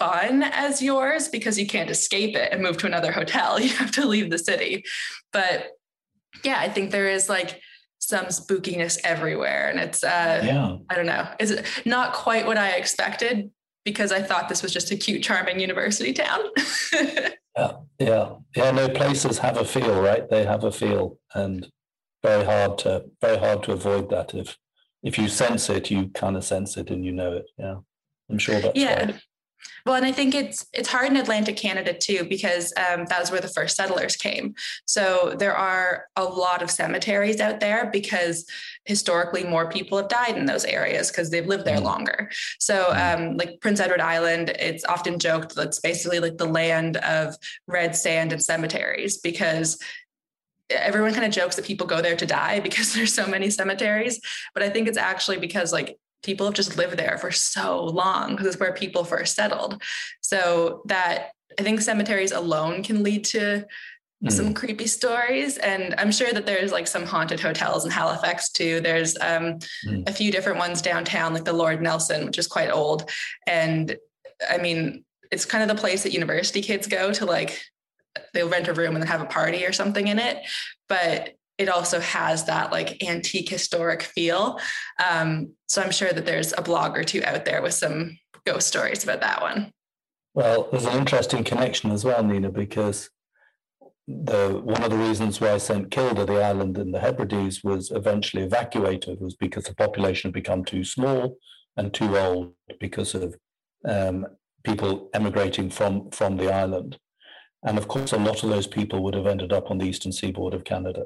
fun 0.01 0.43
as 0.43 0.83
yours 0.83 1.29
because 1.29 1.59
you 1.59 1.67
can't 1.67 1.91
escape 1.91 2.35
it 2.35 2.53
and 2.53 2.63
move 2.63 2.79
to 2.79 2.87
another 2.87 3.13
hotel. 3.13 3.61
You 3.65 3.71
have 3.77 3.93
to 3.93 4.07
leave 4.07 4.31
the 4.31 4.39
city. 4.51 4.85
But 5.33 5.59
yeah, 6.43 6.59
I 6.59 6.69
think 6.69 6.91
there 6.91 7.11
is 7.11 7.29
like, 7.29 7.61
some 8.03 8.27
spookiness 8.27 8.99
everywhere. 9.05 9.69
And 9.69 9.79
it's, 9.79 10.03
uh, 10.03 10.41
yeah. 10.43 10.79
I 10.89 10.95
don't 10.95 11.07
know, 11.07 11.29
is 11.39 11.51
it 11.51 11.67
not 11.85 12.15
quite 12.15 12.47
what 12.47 12.57
I 12.57 12.71
expected 12.71 13.51
because 13.85 14.13
I 14.13 14.23
thought 14.23 14.49
this 14.49 14.63
was 14.63 14.73
just 14.73 14.91
a 14.91 14.97
cute, 14.97 15.23
charming 15.23 15.61
university 15.61 16.13
town. 16.13 16.41
yeah, 16.93 17.73
yeah, 17.99 18.29
yeah. 18.57 18.71
No 18.71 18.89
places 18.89 19.39
have 19.39 19.57
a 19.57 19.65
feel, 19.65 20.01
right? 20.01 20.29
They 20.29 20.45
have 20.45 20.65
a 20.65 20.73
feel, 20.73 21.19
and 21.35 21.71
very 22.23 22.45
hard 22.45 22.79
to 22.79 23.05
very 23.21 23.39
hard 23.39 23.63
to 23.65 23.73
avoid 23.73 24.11
that. 24.11 24.35
If 24.35 24.59
if 25.03 25.19
you 25.19 25.29
sense 25.29 25.71
it, 25.71 25.91
you 25.91 26.09
kind 26.09 26.37
of 26.37 26.45
sense 26.45 26.77
it, 26.77 26.91
and 26.91 27.05
you 27.05 27.13
know 27.13 27.33
it. 27.33 27.47
Yeah, 27.59 27.77
I'm 28.31 28.39
sure 28.39 28.61
that's 28.61 28.77
yeah. 28.77 29.07
right. 29.07 29.23
Well, 29.87 29.97
and 29.97 30.05
I 30.05 30.13
think 30.13 30.35
it's 30.35 30.67
it's 30.73 30.89
hard 30.89 31.09
in 31.11 31.17
Atlantic 31.17 31.57
Canada 31.57 31.93
too 31.93 32.25
because 32.25 32.73
um, 32.77 33.07
that 33.07 33.21
was 33.21 33.31
where 33.31 33.41
the 33.41 33.49
first 33.49 33.77
settlers 33.77 34.17
came. 34.17 34.55
So 34.87 35.35
there 35.39 35.57
are 35.57 36.07
a 36.17 36.25
lot 36.25 36.63
of 36.63 36.71
cemeteries 36.71 37.41
out 37.41 37.61
there 37.61 37.91
because 37.91 38.47
historically 38.85 39.45
more 39.45 39.71
people 39.71 39.99
have 39.99 40.09
died 40.09 40.37
in 40.37 40.47
those 40.47 40.65
areas 40.65 41.11
because 41.11 41.31
they've 41.31 41.47
lived 41.47 41.65
there 41.65 41.79
mm. 41.79 41.85
longer. 41.85 42.31
So 42.59 42.87
mm. 42.91 43.31
um, 43.31 43.37
like 43.37 43.61
Prince 43.61 43.81
Edward 43.81 44.01
Island, 44.01 44.51
it's 44.59 44.85
often 44.85 45.19
joked 45.19 45.55
that 45.55 45.69
it's 45.69 45.81
basically 45.81 46.21
like 46.21 46.39
the 46.39 46.47
land 46.47 46.97
of 46.99 47.37
red 47.67 47.97
sand 47.97 48.33
and 48.33 48.43
cemeteries 48.43 49.19
because 49.19 49.79
everyone 50.71 51.13
kind 51.13 51.25
of 51.25 51.33
jokes 51.33 51.57
that 51.57 51.65
people 51.65 51.87
go 51.87 52.01
there 52.01 52.17
to 52.17 52.27
die 52.27 52.61
because 52.69 52.95
there's 52.95 53.13
so 53.13 53.27
many 53.27 53.51
cemeteries 53.51 54.21
but 54.55 54.63
i 54.63 54.71
think 54.71 54.87
it's 54.87 54.97
actually 54.97 55.37
because 55.37 55.73
like 55.73 55.99
people 56.23 56.47
have 56.47 56.55
just 56.55 56.77
lived 56.77 56.97
there 56.97 57.19
for 57.19 57.31
so 57.31 57.85
long 57.85 58.31
because 58.31 58.47
it's 58.47 58.61
where 58.61 58.73
people 58.73 59.05
first 59.05 59.35
settled. 59.35 59.83
So 60.21 60.83
that 60.87 61.31
I 61.59 61.63
think 61.63 61.81
cemeteries 61.81 62.33
alone 62.33 62.83
can 62.83 63.03
lead 63.03 63.25
to 63.27 63.67
mm. 64.25 64.33
some 64.33 64.55
creepy 64.55 64.87
stories. 64.87 65.59
And 65.59 65.95
I'm 65.99 66.13
sure 66.13 66.33
that 66.33 66.47
there's 66.47 66.73
like 66.73 66.87
some 66.87 67.05
haunted 67.05 67.41
hotels 67.41 67.85
in 67.85 67.91
Halifax 67.91 68.51
too. 68.51 68.81
There's 68.81 69.17
um, 69.21 69.59
mm. 69.87 70.09
a 70.09 70.13
few 70.13 70.31
different 70.31 70.59
ones 70.59 70.83
downtown, 70.83 71.35
like 71.35 71.45
the 71.45 71.53
Lord 71.53 71.83
Nelson, 71.83 72.27
which 72.27 72.39
is 72.39 72.47
quite 72.47 72.71
old. 72.71 73.11
And 73.47 73.97
I 74.49 74.59
mean, 74.59 75.05
it's 75.31 75.45
kind 75.45 75.69
of 75.69 75.75
the 75.75 75.81
place 75.81 76.03
that 76.03 76.13
university 76.13 76.63
kids 76.63 76.87
go 76.87 77.13
to 77.13 77.25
like 77.25 77.61
they'll 78.35 78.49
rent 78.49 78.69
a 78.69 78.73
room 78.73 78.95
and 78.95 79.03
then 79.03 79.11
have 79.11 79.21
a 79.21 79.27
party 79.27 79.65
or 79.65 79.73
something 79.73 80.09
in 80.09 80.19
it. 80.19 80.39
But 80.89 81.37
it 81.61 81.69
also 81.69 82.01
has 82.01 82.45
that 82.47 82.73
like 82.73 83.03
antique 83.07 83.51
historic 83.51 84.03
feel. 84.03 84.59
Um, 85.11 85.53
so 85.69 85.83
I'm 85.83 85.91
sure 85.91 86.11
that 86.11 86.25
there's 86.25 86.55
a 86.57 86.63
blog 86.63 86.97
or 86.97 87.05
two 87.05 87.23
out 87.23 87.45
there 87.45 87.61
with 87.61 87.75
some 87.75 88.19
ghost 88.47 88.67
stories 88.67 89.05
about 89.05 89.21
that 89.21 89.43
one. 89.43 89.71
Well, 90.33 90.69
there's 90.71 90.87
an 90.87 90.97
interesting 90.97 91.45
connection 91.45 91.91
as 91.91 92.03
well, 92.03 92.25
Nina, 92.25 92.51
because 92.51 93.11
the 94.09 94.59
one 94.65 94.83
of 94.83 94.91
the 94.91 94.97
reasons 94.97 95.39
why 95.39 95.59
St 95.59 95.91
Kilda, 95.91 96.25
the 96.25 96.43
island 96.43 96.79
in 96.79 96.93
the 96.93 97.01
Hebrides, 97.01 97.63
was 97.63 97.91
eventually 97.91 98.43
evacuated 98.43 99.21
was 99.21 99.37
because 99.37 99.65
the 99.65 99.75
population 99.75 100.29
had 100.29 100.35
become 100.35 100.65
too 100.65 100.83
small 100.83 101.37
and 101.77 101.93
too 101.93 102.17
old 102.17 102.55
because 102.81 103.15
of 103.15 103.37
um, 103.87 104.27
people 104.65 105.11
emigrating 105.13 105.69
from 105.69 106.11
from 106.11 106.39
the 106.39 106.51
island. 106.51 106.99
And 107.63 107.77
of 107.77 107.87
course, 107.87 108.13
a 108.13 108.17
lot 108.17 108.43
of 108.43 108.49
those 108.49 108.67
people 108.67 109.03
would 109.03 109.15
have 109.15 109.27
ended 109.27 109.53
up 109.53 109.71
on 109.71 109.77
the 109.77 109.85
eastern 109.85 110.13
seaboard 110.13 110.55
of 110.55 110.65
Canada. 110.65 111.05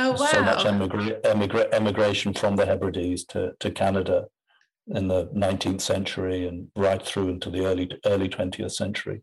Oh, 0.00 0.12
wow. 0.12 0.26
So 0.26 0.42
much 0.42 0.64
emigra- 0.64 1.20
emigra- 1.22 1.72
emigration 1.72 2.32
from 2.34 2.56
the 2.56 2.64
Hebrides 2.64 3.24
to, 3.26 3.52
to 3.60 3.70
Canada 3.70 4.26
in 4.88 5.08
the 5.08 5.26
19th 5.26 5.80
century 5.80 6.46
and 6.48 6.68
right 6.74 7.04
through 7.04 7.28
into 7.28 7.50
the 7.50 7.66
early 7.66 7.90
early 8.06 8.28
20th 8.28 8.72
century. 8.72 9.22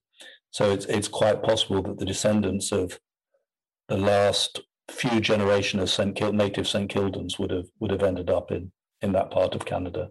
So 0.52 0.72
it's 0.72 0.86
it's 0.86 1.08
quite 1.08 1.44
possible 1.44 1.82
that 1.84 2.00
the 2.00 2.06
descendants 2.06 2.72
of 2.72 3.00
the 3.90 3.98
last 3.98 4.62
few 4.90 5.20
generations 5.20 5.84
of 5.84 5.90
St. 5.90 6.16
Kil- 6.16 6.32
native 6.34 6.68
St. 6.68 6.90
Kildans 6.90 7.38
would 7.40 7.52
have 7.52 7.66
would 7.80 7.92
have 7.92 8.04
ended 8.04 8.30
up 8.30 8.52
in 8.52 8.72
in 9.02 9.12
that 9.14 9.32
part 9.32 9.56
of 9.56 9.66
Canada. 9.66 10.10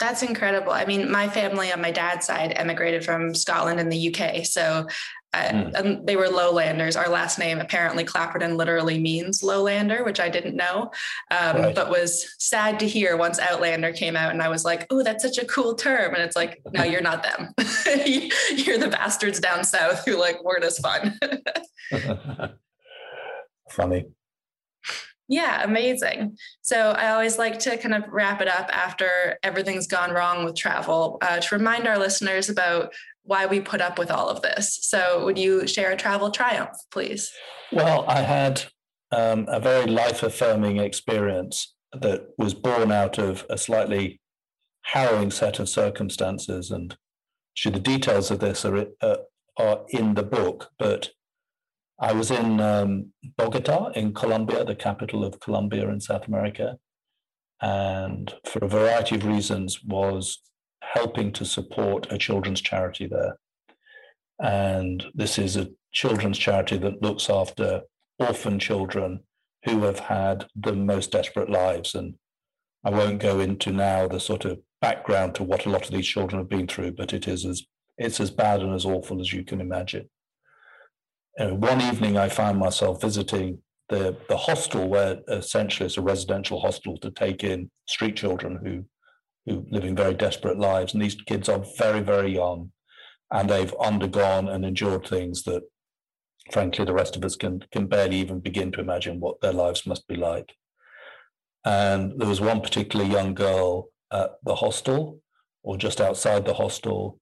That's 0.00 0.22
incredible. 0.22 0.72
I 0.72 0.84
mean, 0.84 1.10
my 1.10 1.28
family 1.28 1.72
on 1.72 1.80
my 1.80 1.92
dad's 1.92 2.26
side 2.26 2.52
emigrated 2.56 3.04
from 3.04 3.34
Scotland 3.34 3.78
and 3.78 3.92
the 3.92 4.14
UK. 4.14 4.44
So 4.44 4.88
mm. 5.32 6.06
they 6.06 6.16
were 6.16 6.28
lowlanders. 6.28 6.96
Our 6.96 7.08
last 7.08 7.38
name, 7.38 7.60
apparently 7.60 8.04
Clapperton 8.04 8.56
literally 8.56 8.98
means 8.98 9.42
lowlander, 9.42 10.04
which 10.04 10.18
I 10.18 10.28
didn't 10.28 10.56
know, 10.56 10.90
um, 11.30 11.56
right. 11.56 11.74
but 11.74 11.90
was 11.90 12.34
sad 12.38 12.80
to 12.80 12.88
hear 12.88 13.16
once 13.16 13.38
Outlander 13.38 13.92
came 13.92 14.16
out. 14.16 14.32
And 14.32 14.42
I 14.42 14.48
was 14.48 14.64
like, 14.64 14.86
oh, 14.90 15.02
that's 15.02 15.22
such 15.22 15.38
a 15.38 15.46
cool 15.46 15.74
term. 15.74 16.14
And 16.14 16.22
it's 16.22 16.36
like, 16.36 16.60
no, 16.72 16.82
you're 16.82 17.00
not 17.00 17.22
them. 17.22 17.54
you're 18.56 18.78
the 18.78 18.88
bastards 18.90 19.38
down 19.38 19.64
south 19.64 20.04
who 20.04 20.18
like 20.18 20.42
weren't 20.42 20.64
as 20.64 20.78
fun. 20.78 21.18
Funny. 23.70 24.06
Yeah, 25.28 25.62
amazing. 25.62 26.36
So 26.60 26.90
I 26.90 27.10
always 27.10 27.38
like 27.38 27.58
to 27.60 27.78
kind 27.78 27.94
of 27.94 28.04
wrap 28.08 28.42
it 28.42 28.48
up 28.48 28.68
after 28.70 29.38
everything's 29.42 29.86
gone 29.86 30.12
wrong 30.12 30.44
with 30.44 30.54
travel 30.54 31.18
uh, 31.22 31.40
to 31.40 31.56
remind 31.56 31.88
our 31.88 31.98
listeners 31.98 32.50
about 32.50 32.92
why 33.22 33.46
we 33.46 33.60
put 33.60 33.80
up 33.80 33.98
with 33.98 34.10
all 34.10 34.28
of 34.28 34.42
this. 34.42 34.78
So 34.82 35.24
would 35.24 35.38
you 35.38 35.66
share 35.66 35.90
a 35.90 35.96
travel 35.96 36.30
triumph, 36.30 36.76
please? 36.90 37.32
Well, 37.72 38.04
I 38.06 38.20
had 38.20 38.64
um, 39.10 39.46
a 39.48 39.60
very 39.60 39.86
life 39.86 40.22
affirming 40.22 40.78
experience 40.78 41.74
that 41.92 42.28
was 42.36 42.52
born 42.52 42.92
out 42.92 43.18
of 43.18 43.46
a 43.48 43.56
slightly 43.56 44.20
harrowing 44.82 45.30
set 45.30 45.58
of 45.58 45.68
circumstances. 45.68 46.70
And 46.70 46.96
the 47.64 47.80
details 47.80 48.30
of 48.30 48.40
this 48.40 48.64
are, 48.64 48.86
uh, 49.00 49.16
are 49.56 49.80
in 49.88 50.14
the 50.14 50.22
book, 50.22 50.70
but 50.78 51.10
I 52.04 52.12
was 52.12 52.30
in 52.30 52.60
um, 52.60 53.12
Bogota 53.38 53.88
in 53.92 54.12
Colombia, 54.12 54.62
the 54.62 54.74
capital 54.74 55.24
of 55.24 55.40
Colombia 55.40 55.88
in 55.88 56.02
South 56.02 56.28
America, 56.28 56.76
and 57.62 58.34
for 58.44 58.62
a 58.62 58.68
variety 58.68 59.14
of 59.16 59.24
reasons 59.24 59.82
was 59.82 60.42
helping 60.82 61.32
to 61.32 61.46
support 61.46 62.12
a 62.12 62.18
children's 62.18 62.60
charity 62.60 63.06
there. 63.06 63.38
And 64.38 65.02
this 65.14 65.38
is 65.38 65.56
a 65.56 65.70
children's 65.92 66.36
charity 66.36 66.76
that 66.76 67.00
looks 67.00 67.30
after 67.30 67.80
orphan 68.18 68.58
children 68.58 69.20
who 69.64 69.84
have 69.84 70.00
had 70.00 70.44
the 70.54 70.74
most 70.74 71.10
desperate 71.10 71.48
lives. 71.48 71.94
And 71.94 72.16
I 72.84 72.90
won't 72.90 73.18
go 73.18 73.40
into 73.40 73.72
now 73.72 74.08
the 74.08 74.20
sort 74.20 74.44
of 74.44 74.58
background 74.82 75.36
to 75.36 75.42
what 75.42 75.64
a 75.64 75.70
lot 75.70 75.86
of 75.86 75.90
these 75.90 76.06
children 76.06 76.42
have 76.42 76.50
been 76.50 76.66
through, 76.66 76.92
but 76.92 77.14
it 77.14 77.26
is 77.26 77.46
as 77.46 77.62
it's 77.96 78.20
as 78.20 78.30
bad 78.30 78.60
and 78.60 78.74
as 78.74 78.84
awful 78.84 79.22
as 79.22 79.32
you 79.32 79.42
can 79.42 79.62
imagine 79.62 80.10
uh, 81.38 81.54
one 81.54 81.80
evening 81.80 82.16
I 82.16 82.28
found 82.28 82.58
myself 82.58 83.00
visiting 83.00 83.58
the, 83.88 84.16
the 84.28 84.36
hostel 84.36 84.88
where 84.88 85.20
essentially 85.28 85.86
it's 85.86 85.98
a 85.98 86.02
residential 86.02 86.60
hostel 86.60 86.96
to 86.98 87.10
take 87.10 87.44
in 87.44 87.70
street 87.86 88.16
children 88.16 88.58
who 88.64 88.84
who 89.46 89.66
living 89.70 89.94
very 89.94 90.14
desperate 90.14 90.58
lives. 90.58 90.94
And 90.94 91.02
these 91.02 91.16
kids 91.16 91.50
are 91.50 91.62
very, 91.76 92.00
very 92.00 92.32
young. 92.32 92.70
and 93.32 93.50
they've 93.50 93.74
undergone 93.80 94.48
and 94.48 94.64
endured 94.64 95.06
things 95.06 95.42
that, 95.42 95.62
frankly, 96.52 96.84
the 96.84 96.94
rest 96.94 97.16
of 97.16 97.24
us 97.24 97.36
can 97.36 97.60
can 97.72 97.86
barely 97.86 98.16
even 98.16 98.40
begin 98.40 98.70
to 98.72 98.80
imagine 98.80 99.20
what 99.20 99.40
their 99.40 99.52
lives 99.52 99.86
must 99.86 100.06
be 100.08 100.16
like. 100.16 100.54
And 101.64 102.18
there 102.18 102.28
was 102.28 102.40
one 102.40 102.60
particular 102.60 103.04
young 103.04 103.34
girl 103.34 103.88
at 104.12 104.32
the 104.44 104.54
hostel, 104.54 105.20
or 105.62 105.76
just 105.76 106.00
outside 106.00 106.44
the 106.44 106.54
hostel, 106.54 107.18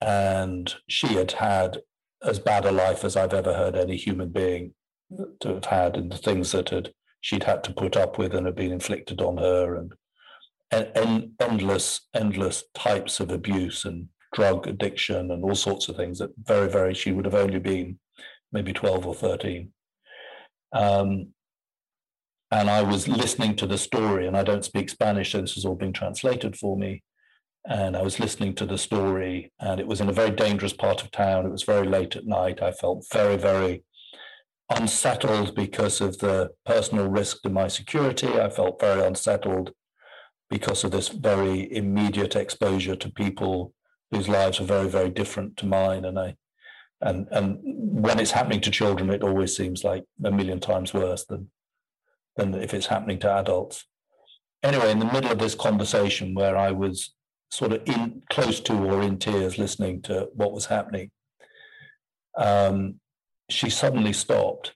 and 0.00 0.74
she 0.88 1.08
had 1.14 1.32
had 1.32 1.80
as 2.24 2.38
bad 2.38 2.64
a 2.64 2.72
life 2.72 3.04
as 3.04 3.16
I've 3.16 3.34
ever 3.34 3.54
heard 3.54 3.76
any 3.76 3.96
human 3.96 4.30
being 4.30 4.74
to 5.40 5.54
have 5.54 5.66
had, 5.66 5.96
and 5.96 6.10
the 6.10 6.16
things 6.16 6.52
that 6.52 6.70
had 6.70 6.92
she'd 7.20 7.44
had 7.44 7.64
to 7.64 7.72
put 7.72 7.96
up 7.96 8.18
with 8.18 8.34
and 8.34 8.46
had 8.46 8.54
been 8.54 8.72
inflicted 8.72 9.20
on 9.20 9.38
her, 9.38 9.76
and, 9.76 9.94
and, 10.70 10.90
and 10.94 11.30
endless, 11.40 12.02
endless 12.14 12.64
types 12.74 13.20
of 13.20 13.30
abuse 13.30 13.84
and 13.84 14.08
drug 14.34 14.66
addiction 14.66 15.30
and 15.30 15.42
all 15.42 15.54
sorts 15.54 15.88
of 15.88 15.96
things 15.96 16.18
that 16.18 16.30
very, 16.42 16.68
very, 16.68 16.92
she 16.92 17.12
would 17.12 17.24
have 17.24 17.34
only 17.34 17.58
been 17.58 17.98
maybe 18.52 18.72
12 18.72 19.06
or 19.06 19.14
13. 19.14 19.72
Um, 20.74 21.28
and 22.50 22.68
I 22.68 22.82
was 22.82 23.08
listening 23.08 23.56
to 23.56 23.66
the 23.66 23.78
story, 23.78 24.26
and 24.26 24.36
I 24.36 24.42
don't 24.42 24.64
speak 24.64 24.90
Spanish, 24.90 25.32
so 25.32 25.40
this 25.40 25.54
was 25.54 25.64
all 25.64 25.76
being 25.76 25.92
translated 25.92 26.56
for 26.56 26.76
me. 26.76 27.02
And 27.66 27.96
I 27.96 28.02
was 28.02 28.20
listening 28.20 28.54
to 28.56 28.66
the 28.66 28.76
story, 28.76 29.52
and 29.58 29.80
it 29.80 29.86
was 29.86 30.00
in 30.00 30.08
a 30.08 30.12
very 30.12 30.30
dangerous 30.30 30.74
part 30.74 31.02
of 31.02 31.10
town. 31.10 31.46
It 31.46 31.52
was 31.52 31.62
very 31.62 31.86
late 31.86 32.14
at 32.14 32.26
night. 32.26 32.62
I 32.62 32.72
felt 32.72 33.06
very, 33.10 33.36
very 33.36 33.84
unsettled 34.68 35.54
because 35.54 36.00
of 36.00 36.18
the 36.18 36.50
personal 36.66 37.08
risk 37.08 37.42
to 37.42 37.50
my 37.50 37.68
security. 37.68 38.28
I 38.38 38.50
felt 38.50 38.80
very 38.80 39.02
unsettled 39.06 39.72
because 40.50 40.84
of 40.84 40.90
this 40.90 41.08
very 41.08 41.74
immediate 41.74 42.36
exposure 42.36 42.96
to 42.96 43.10
people 43.10 43.72
whose 44.10 44.28
lives 44.28 44.60
are 44.60 44.64
very, 44.64 44.88
very 44.88 45.10
different 45.10 45.56
to 45.58 45.66
mine. 45.66 46.04
And 46.04 46.18
I 46.18 46.36
and 47.00 47.26
and 47.30 47.58
when 47.62 48.18
it's 48.18 48.30
happening 48.30 48.60
to 48.62 48.70
children, 48.70 49.10
it 49.10 49.22
always 49.22 49.56
seems 49.56 49.84
like 49.84 50.04
a 50.24 50.30
million 50.30 50.60
times 50.60 50.92
worse 50.92 51.24
than 51.24 51.50
than 52.36 52.54
if 52.54 52.74
it's 52.74 52.86
happening 52.86 53.18
to 53.20 53.30
adults. 53.30 53.86
Anyway, 54.62 54.90
in 54.90 54.98
the 54.98 55.12
middle 55.12 55.32
of 55.32 55.38
this 55.38 55.54
conversation 55.54 56.34
where 56.34 56.56
I 56.56 56.70
was 56.70 57.14
sort 57.54 57.72
of 57.72 57.82
in 57.86 58.20
close 58.30 58.58
to 58.58 58.74
or 58.74 59.00
in 59.00 59.16
tears 59.16 59.58
listening 59.58 60.02
to 60.02 60.28
what 60.34 60.52
was 60.52 60.66
happening, 60.66 61.10
um, 62.36 62.96
she 63.48 63.70
suddenly 63.70 64.12
stopped 64.12 64.74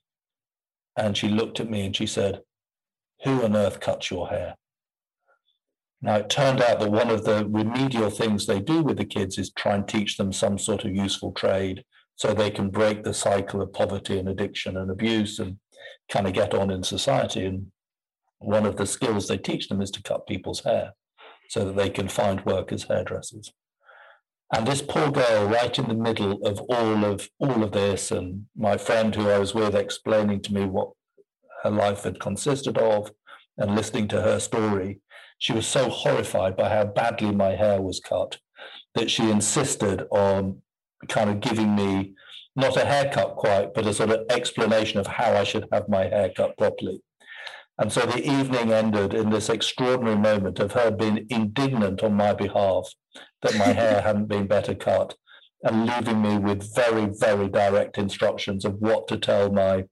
and 0.96 1.16
she 1.16 1.28
looked 1.28 1.58
at 1.58 1.68
me 1.68 1.84
and 1.84 1.96
she 1.96 2.06
said, 2.06 2.40
Who 3.24 3.42
on 3.42 3.56
earth 3.56 3.80
cuts 3.80 4.12
your 4.12 4.28
hair? 4.28 4.54
Now, 6.00 6.16
it 6.16 6.30
turned 6.30 6.62
out 6.62 6.78
that 6.78 6.92
one 6.92 7.10
of 7.10 7.24
the 7.24 7.44
remedial 7.48 8.10
things 8.10 8.46
they 8.46 8.60
do 8.60 8.84
with 8.84 8.98
the 8.98 9.04
kids 9.04 9.38
is 9.38 9.50
try 9.50 9.74
and 9.74 9.88
teach 9.88 10.16
them 10.16 10.32
some 10.32 10.56
sort 10.56 10.84
of 10.84 10.94
useful 10.94 11.32
trade 11.32 11.82
so 12.14 12.32
they 12.32 12.50
can 12.50 12.70
break 12.70 13.02
the 13.02 13.12
cycle 13.12 13.60
of 13.60 13.72
poverty 13.72 14.20
and 14.20 14.28
addiction 14.28 14.76
and 14.76 14.88
abuse 14.88 15.40
and 15.40 15.58
kind 16.08 16.28
of 16.28 16.32
get 16.32 16.54
on 16.54 16.70
in 16.70 16.84
society. 16.84 17.44
And 17.44 17.72
one 18.38 18.66
of 18.66 18.76
the 18.76 18.86
skills 18.86 19.26
they 19.26 19.38
teach 19.38 19.66
them 19.66 19.82
is 19.82 19.90
to 19.90 20.02
cut 20.02 20.28
people's 20.28 20.62
hair 20.62 20.92
so 21.48 21.64
that 21.64 21.76
they 21.76 21.90
can 21.90 22.08
find 22.08 22.44
work 22.44 22.72
as 22.72 22.84
hairdressers. 22.84 23.52
And 24.54 24.66
this 24.66 24.80
poor 24.80 25.10
girl, 25.10 25.46
right 25.46 25.78
in 25.78 25.88
the 25.88 25.94
middle 25.94 26.40
of 26.46 26.60
all 26.60 27.04
of 27.04 27.28
all 27.38 27.62
of 27.62 27.72
this, 27.72 28.10
and 28.10 28.46
my 28.56 28.78
friend 28.78 29.14
who 29.14 29.28
I 29.28 29.38
was 29.38 29.54
with 29.54 29.74
explaining 29.74 30.40
to 30.42 30.54
me 30.54 30.64
what 30.64 30.92
her 31.62 31.70
life 31.70 32.04
had 32.04 32.20
consisted 32.20 32.78
of, 32.78 33.10
and 33.58 33.74
listening 33.74 34.08
to 34.08 34.22
her 34.22 34.38
story, 34.38 35.00
she 35.38 35.52
was 35.52 35.66
so 35.66 35.90
horrified 35.90 36.56
by 36.56 36.68
how 36.68 36.84
badly 36.84 37.32
my 37.32 37.56
hair 37.56 37.82
was 37.82 38.00
cut 38.00 38.38
that 38.94 39.10
she 39.10 39.30
insisted 39.30 40.06
on 40.10 40.62
kind 41.08 41.30
of 41.30 41.40
giving 41.40 41.74
me 41.74 42.14
not 42.56 42.76
a 42.76 42.84
haircut 42.84 43.36
quite, 43.36 43.74
but 43.74 43.86
a 43.86 43.94
sort 43.94 44.10
of 44.10 44.26
explanation 44.30 44.98
of 44.98 45.06
how 45.06 45.32
I 45.32 45.44
should 45.44 45.68
have 45.72 45.88
my 45.88 46.04
hair 46.04 46.30
cut 46.34 46.56
properly. 46.56 47.02
And 47.78 47.92
so 47.92 48.00
the 48.00 48.28
evening 48.28 48.72
ended 48.72 49.14
in 49.14 49.30
this 49.30 49.48
extraordinary 49.48 50.16
moment 50.16 50.58
of 50.58 50.72
her 50.72 50.90
being 50.90 51.26
indignant 51.30 52.02
on 52.02 52.14
my 52.14 52.32
behalf 52.32 52.92
that 53.42 53.56
my 53.56 53.72
hair 53.72 54.00
hadn't 54.04 54.26
been 54.26 54.46
better 54.46 54.74
cut 54.74 55.14
and 55.62 55.86
leaving 55.86 56.22
me 56.22 56.38
with 56.38 56.74
very, 56.74 57.06
very 57.06 57.48
direct 57.48 57.98
instructions 57.98 58.64
of 58.64 58.74
what 58.74 59.08
to 59.08 59.16
tell 59.16 59.50
my 59.50 59.84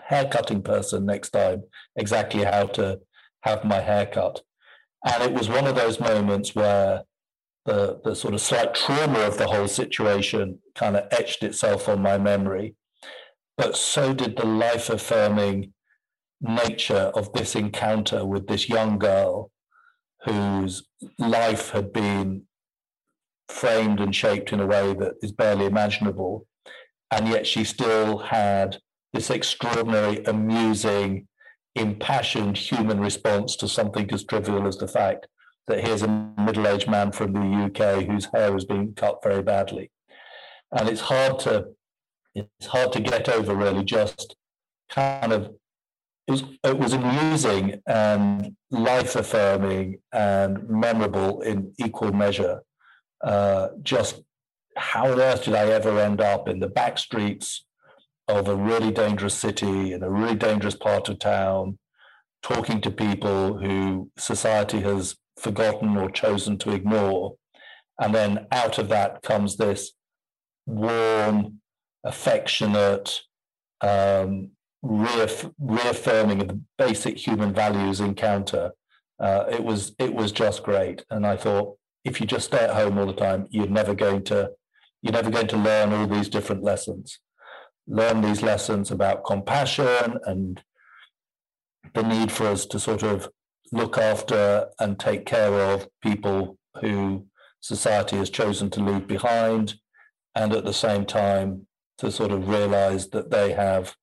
hair 0.00 0.28
cutting 0.28 0.62
person 0.62 1.06
next 1.06 1.30
time, 1.30 1.64
exactly 1.96 2.44
how 2.44 2.66
to 2.66 3.00
have 3.42 3.64
my 3.64 3.80
hair 3.80 4.06
cut. 4.06 4.42
And 5.04 5.22
it 5.22 5.32
was 5.32 5.48
one 5.48 5.66
of 5.66 5.74
those 5.74 6.00
moments 6.00 6.54
where 6.54 7.02
the, 7.64 8.00
the 8.04 8.14
sort 8.14 8.34
of 8.34 8.40
slight 8.40 8.74
trauma 8.74 9.20
of 9.20 9.38
the 9.38 9.46
whole 9.46 9.68
situation 9.68 10.58
kind 10.74 10.96
of 10.96 11.06
etched 11.10 11.42
itself 11.42 11.88
on 11.88 12.02
my 12.02 12.18
memory. 12.18 12.74
But 13.56 13.76
so 13.76 14.12
did 14.12 14.36
the 14.36 14.46
life 14.46 14.90
affirming 14.90 15.72
nature 16.44 17.10
of 17.14 17.32
this 17.32 17.54
encounter 17.54 18.24
with 18.24 18.46
this 18.46 18.68
young 18.68 18.98
girl 18.98 19.50
whose 20.24 20.86
life 21.18 21.70
had 21.70 21.92
been 21.92 22.42
framed 23.48 24.00
and 24.00 24.14
shaped 24.14 24.52
in 24.52 24.60
a 24.60 24.66
way 24.66 24.94
that 24.94 25.14
is 25.22 25.32
barely 25.32 25.66
imaginable. 25.66 26.46
And 27.10 27.28
yet 27.28 27.46
she 27.46 27.64
still 27.64 28.18
had 28.18 28.78
this 29.12 29.30
extraordinary, 29.30 30.24
amusing, 30.24 31.28
impassioned 31.74 32.56
human 32.56 33.00
response 33.00 33.56
to 33.56 33.68
something 33.68 34.12
as 34.12 34.24
trivial 34.24 34.66
as 34.66 34.78
the 34.78 34.88
fact 34.88 35.26
that 35.66 35.84
here's 35.84 36.02
a 36.02 36.32
middle 36.38 36.68
aged 36.68 36.88
man 36.88 37.12
from 37.12 37.32
the 37.32 37.64
UK 37.66 38.04
whose 38.04 38.28
hair 38.34 38.52
has 38.52 38.64
been 38.64 38.94
cut 38.94 39.22
very 39.22 39.42
badly. 39.42 39.90
And 40.76 40.88
it's 40.88 41.00
hard 41.00 41.38
to 41.40 41.68
it's 42.34 42.66
hard 42.66 42.92
to 42.92 43.00
get 43.00 43.28
over 43.28 43.54
really 43.54 43.84
just 43.84 44.34
kind 44.90 45.32
of 45.32 45.54
it 46.26 46.30
was 46.30 46.44
it 46.62 46.78
was 46.78 46.92
amusing 46.92 47.80
and 47.86 48.56
life 48.70 49.14
affirming 49.16 49.98
and 50.12 50.68
memorable 50.68 51.42
in 51.42 51.72
equal 51.78 52.12
measure. 52.12 52.62
Uh, 53.22 53.68
just 53.82 54.22
how 54.76 55.12
on 55.12 55.20
earth 55.20 55.44
did 55.44 55.54
I 55.54 55.68
ever 55.68 55.98
end 56.00 56.20
up 56.20 56.48
in 56.48 56.60
the 56.60 56.68
back 56.68 56.98
streets 56.98 57.64
of 58.26 58.48
a 58.48 58.56
really 58.56 58.90
dangerous 58.90 59.34
city 59.34 59.92
in 59.92 60.02
a 60.02 60.10
really 60.10 60.34
dangerous 60.34 60.74
part 60.74 61.08
of 61.08 61.18
town, 61.18 61.78
talking 62.42 62.80
to 62.80 62.90
people 62.90 63.58
who 63.58 64.10
society 64.16 64.80
has 64.80 65.16
forgotten 65.38 65.96
or 65.96 66.10
chosen 66.10 66.56
to 66.58 66.70
ignore, 66.70 67.34
and 68.00 68.14
then 68.14 68.46
out 68.50 68.78
of 68.78 68.88
that 68.88 69.22
comes 69.22 69.56
this 69.56 69.92
warm, 70.66 71.60
affectionate, 72.02 73.20
um, 73.82 74.50
reaff- 74.84 75.52
reaffirming 75.58 76.40
of 76.42 76.48
the 76.48 76.60
basic 76.78 77.16
human 77.16 77.52
values 77.52 78.00
encounter. 78.00 78.72
Uh, 79.18 79.44
it 79.50 79.62
was 79.62 79.94
it 79.98 80.14
was 80.14 80.32
just 80.32 80.62
great, 80.62 81.04
and 81.10 81.26
I 81.26 81.36
thought 81.36 81.76
if 82.04 82.20
you 82.20 82.26
just 82.26 82.46
stay 82.46 82.58
at 82.58 82.74
home 82.74 82.98
all 82.98 83.06
the 83.06 83.12
time, 83.14 83.46
you're 83.50 83.66
never 83.66 83.94
going 83.94 84.24
to 84.24 84.50
you're 85.02 85.12
never 85.12 85.30
going 85.30 85.48
to 85.48 85.56
learn 85.56 85.92
all 85.92 86.06
these 86.06 86.28
different 86.28 86.62
lessons. 86.62 87.18
Learn 87.86 88.20
these 88.20 88.42
lessons 88.42 88.90
about 88.90 89.24
compassion 89.24 90.18
and 90.24 90.62
the 91.94 92.02
need 92.02 92.32
for 92.32 92.46
us 92.46 92.66
to 92.66 92.80
sort 92.80 93.02
of 93.02 93.28
look 93.72 93.98
after 93.98 94.68
and 94.80 94.98
take 94.98 95.26
care 95.26 95.52
of 95.52 95.88
people 96.02 96.58
who 96.80 97.26
society 97.60 98.16
has 98.16 98.30
chosen 98.30 98.70
to 98.70 98.82
leave 98.82 99.06
behind, 99.06 99.74
and 100.34 100.52
at 100.52 100.64
the 100.64 100.72
same 100.72 101.04
time 101.06 101.66
to 101.98 102.10
sort 102.10 102.32
of 102.32 102.48
realize 102.48 103.08
that 103.10 103.30
they 103.30 103.52
have 103.52 103.94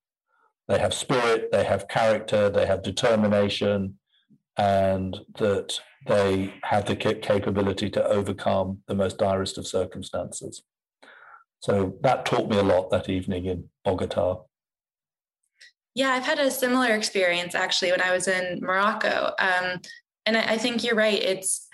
they 0.72 0.80
have 0.80 0.94
spirit, 0.94 1.50
they 1.52 1.66
have 1.66 1.90
character, 1.90 2.50
they 2.50 2.66
have 2.66 2.82
determination, 2.82 4.00
and 4.58 5.20
that 5.38 5.78
they 6.08 6.54
have 6.64 6.86
the 6.86 6.96
capability 6.96 7.90
to 7.90 8.04
overcome 8.06 8.80
the 8.88 8.96
most 8.96 9.18
direst 9.18 9.58
of 9.58 9.68
circumstances. 9.68 10.64
So 11.60 11.98
that 12.04 12.26
taught 12.26 12.50
me 12.50 12.58
a 12.58 12.64
lot 12.64 12.90
that 12.90 13.10
evening 13.10 13.46
in 13.46 13.66
Bogota. 13.84 14.46
Yeah, 15.94 16.12
I've 16.12 16.24
had 16.24 16.40
a 16.40 16.50
similar 16.50 16.96
experience 16.96 17.54
actually 17.54 17.92
when 17.92 18.02
I 18.02 18.14
was 18.14 18.30
in 18.30 18.62
Morocco. 18.62 19.34
Um, 19.40 19.82
and 20.26 20.38
I, 20.38 20.54
I 20.54 20.58
think 20.58 20.86
you're 20.86 20.96
right. 20.96 21.22
It's 21.22 21.68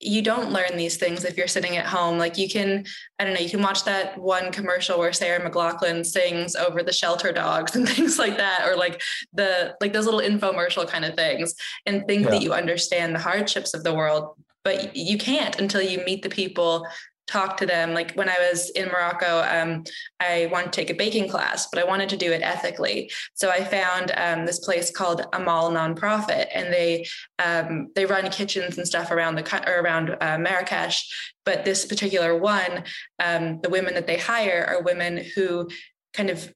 you 0.00 0.20
don't 0.20 0.52
learn 0.52 0.76
these 0.76 0.98
things 0.98 1.24
if 1.24 1.36
you're 1.36 1.48
sitting 1.48 1.76
at 1.76 1.86
home. 1.86 2.18
Like 2.18 2.36
you 2.36 2.48
can, 2.48 2.84
I 3.18 3.24
don't 3.24 3.34
know, 3.34 3.40
you 3.40 3.48
can 3.48 3.62
watch 3.62 3.84
that 3.84 4.18
one 4.18 4.52
commercial 4.52 4.98
where 4.98 5.12
Sarah 5.12 5.40
McLachlan 5.48 6.04
sings 6.04 6.54
over 6.54 6.82
the 6.82 6.92
shelter 6.92 7.32
dogs 7.32 7.74
and 7.76 7.88
things 7.88 8.18
like 8.18 8.36
that, 8.36 8.68
or 8.68 8.76
like 8.76 9.00
the 9.32 9.74
like 9.80 9.92
those 9.92 10.04
little 10.04 10.20
infomercial 10.20 10.88
kind 10.88 11.04
of 11.04 11.14
things, 11.14 11.54
and 11.86 12.06
think 12.06 12.24
yeah. 12.24 12.30
that 12.30 12.42
you 12.42 12.52
understand 12.52 13.14
the 13.14 13.20
hardships 13.20 13.74
of 13.74 13.84
the 13.84 13.94
world, 13.94 14.36
but 14.64 14.94
you 14.94 15.16
can't 15.16 15.58
until 15.58 15.82
you 15.82 16.04
meet 16.04 16.22
the 16.22 16.28
people 16.28 16.86
talk 17.26 17.56
to 17.58 17.66
them. 17.66 17.92
Like 17.92 18.12
when 18.14 18.28
I 18.28 18.36
was 18.38 18.70
in 18.70 18.88
Morocco, 18.88 19.42
um, 19.42 19.84
I 20.20 20.48
wanted 20.52 20.72
to 20.72 20.80
take 20.80 20.90
a 20.90 20.94
baking 20.94 21.28
class, 21.28 21.68
but 21.70 21.80
I 21.80 21.84
wanted 21.84 22.08
to 22.10 22.16
do 22.16 22.32
it 22.32 22.42
ethically. 22.42 23.10
So 23.34 23.50
I 23.50 23.64
found 23.64 24.12
um, 24.16 24.46
this 24.46 24.60
place 24.60 24.90
called 24.90 25.26
Amal 25.32 25.70
Nonprofit, 25.70 26.46
and 26.54 26.72
they 26.72 27.06
um, 27.38 27.88
they 27.94 28.06
run 28.06 28.30
kitchens 28.30 28.78
and 28.78 28.86
stuff 28.86 29.10
around 29.10 29.36
the 29.36 29.64
or 29.66 29.80
around 29.80 30.16
uh, 30.20 30.38
Marrakesh. 30.38 31.34
But 31.44 31.64
this 31.64 31.84
particular 31.84 32.36
one, 32.36 32.84
um, 33.22 33.60
the 33.60 33.70
women 33.70 33.94
that 33.94 34.06
they 34.06 34.18
hire 34.18 34.64
are 34.68 34.82
women 34.82 35.24
who 35.34 35.68
kind 36.12 36.30
of 36.30 36.52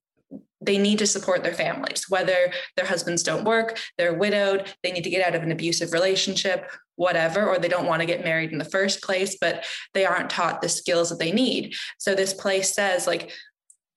they 0.60 0.78
need 0.78 0.98
to 0.98 1.06
support 1.06 1.42
their 1.42 1.54
families, 1.54 2.06
whether 2.08 2.52
their 2.76 2.86
husbands 2.86 3.22
don't 3.22 3.44
work, 3.44 3.78
they're 3.96 4.14
widowed, 4.14 4.72
they 4.82 4.92
need 4.92 5.04
to 5.04 5.10
get 5.10 5.26
out 5.26 5.34
of 5.34 5.42
an 5.42 5.52
abusive 5.52 5.92
relationship, 5.92 6.70
whatever, 6.96 7.46
or 7.46 7.58
they 7.58 7.68
don't 7.68 7.86
want 7.86 8.00
to 8.00 8.06
get 8.06 8.24
married 8.24 8.52
in 8.52 8.58
the 8.58 8.64
first 8.64 9.02
place, 9.02 9.38
but 9.40 9.64
they 9.94 10.04
aren't 10.04 10.28
taught 10.28 10.60
the 10.60 10.68
skills 10.68 11.08
that 11.08 11.18
they 11.18 11.32
need. 11.32 11.74
So 11.98 12.14
this 12.14 12.34
place 12.34 12.74
says, 12.74 13.06
like, 13.06 13.32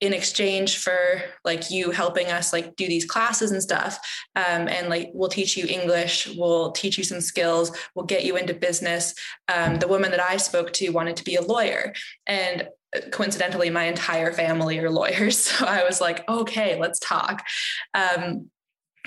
in 0.04 0.12
exchange 0.12 0.80
for 0.80 1.22
like 1.46 1.72
you 1.72 1.92
helping 1.92 2.28
us 2.28 2.52
like 2.52 2.76
do 2.76 2.88
these 2.88 3.06
classes 3.06 3.52
and 3.52 3.64
stuff 3.64 3.98
um, 4.36 4.68
and 4.68 4.90
like 4.90 5.10
we'll 5.14 5.30
teach 5.30 5.56
you 5.56 5.66
english 5.66 6.28
we'll 6.36 6.74
teach 6.74 6.98
you 6.98 7.06
some 7.06 7.22
skills 7.22 7.72
we'll 7.96 8.06
get 8.06 8.26
you 8.26 8.36
into 8.36 8.54
business 8.54 9.16
um, 9.48 9.78
the 9.78 9.88
woman 9.88 10.12
that 10.12 10.20
i 10.20 10.36
spoke 10.36 10.74
to 10.74 10.90
wanted 10.90 11.16
to 11.16 11.24
be 11.24 11.36
a 11.36 11.42
lawyer 11.42 11.94
and 12.28 12.68
coincidentally 13.12 13.70
my 13.70 13.86
entire 13.86 14.32
family 14.32 14.80
are 14.80 14.90
lawyers 14.90 15.38
so 15.46 15.66
i 15.66 15.84
was 15.84 16.02
like 16.02 16.28
okay 16.30 16.80
let's 16.80 17.00
talk 17.00 17.46
um, 17.94 18.50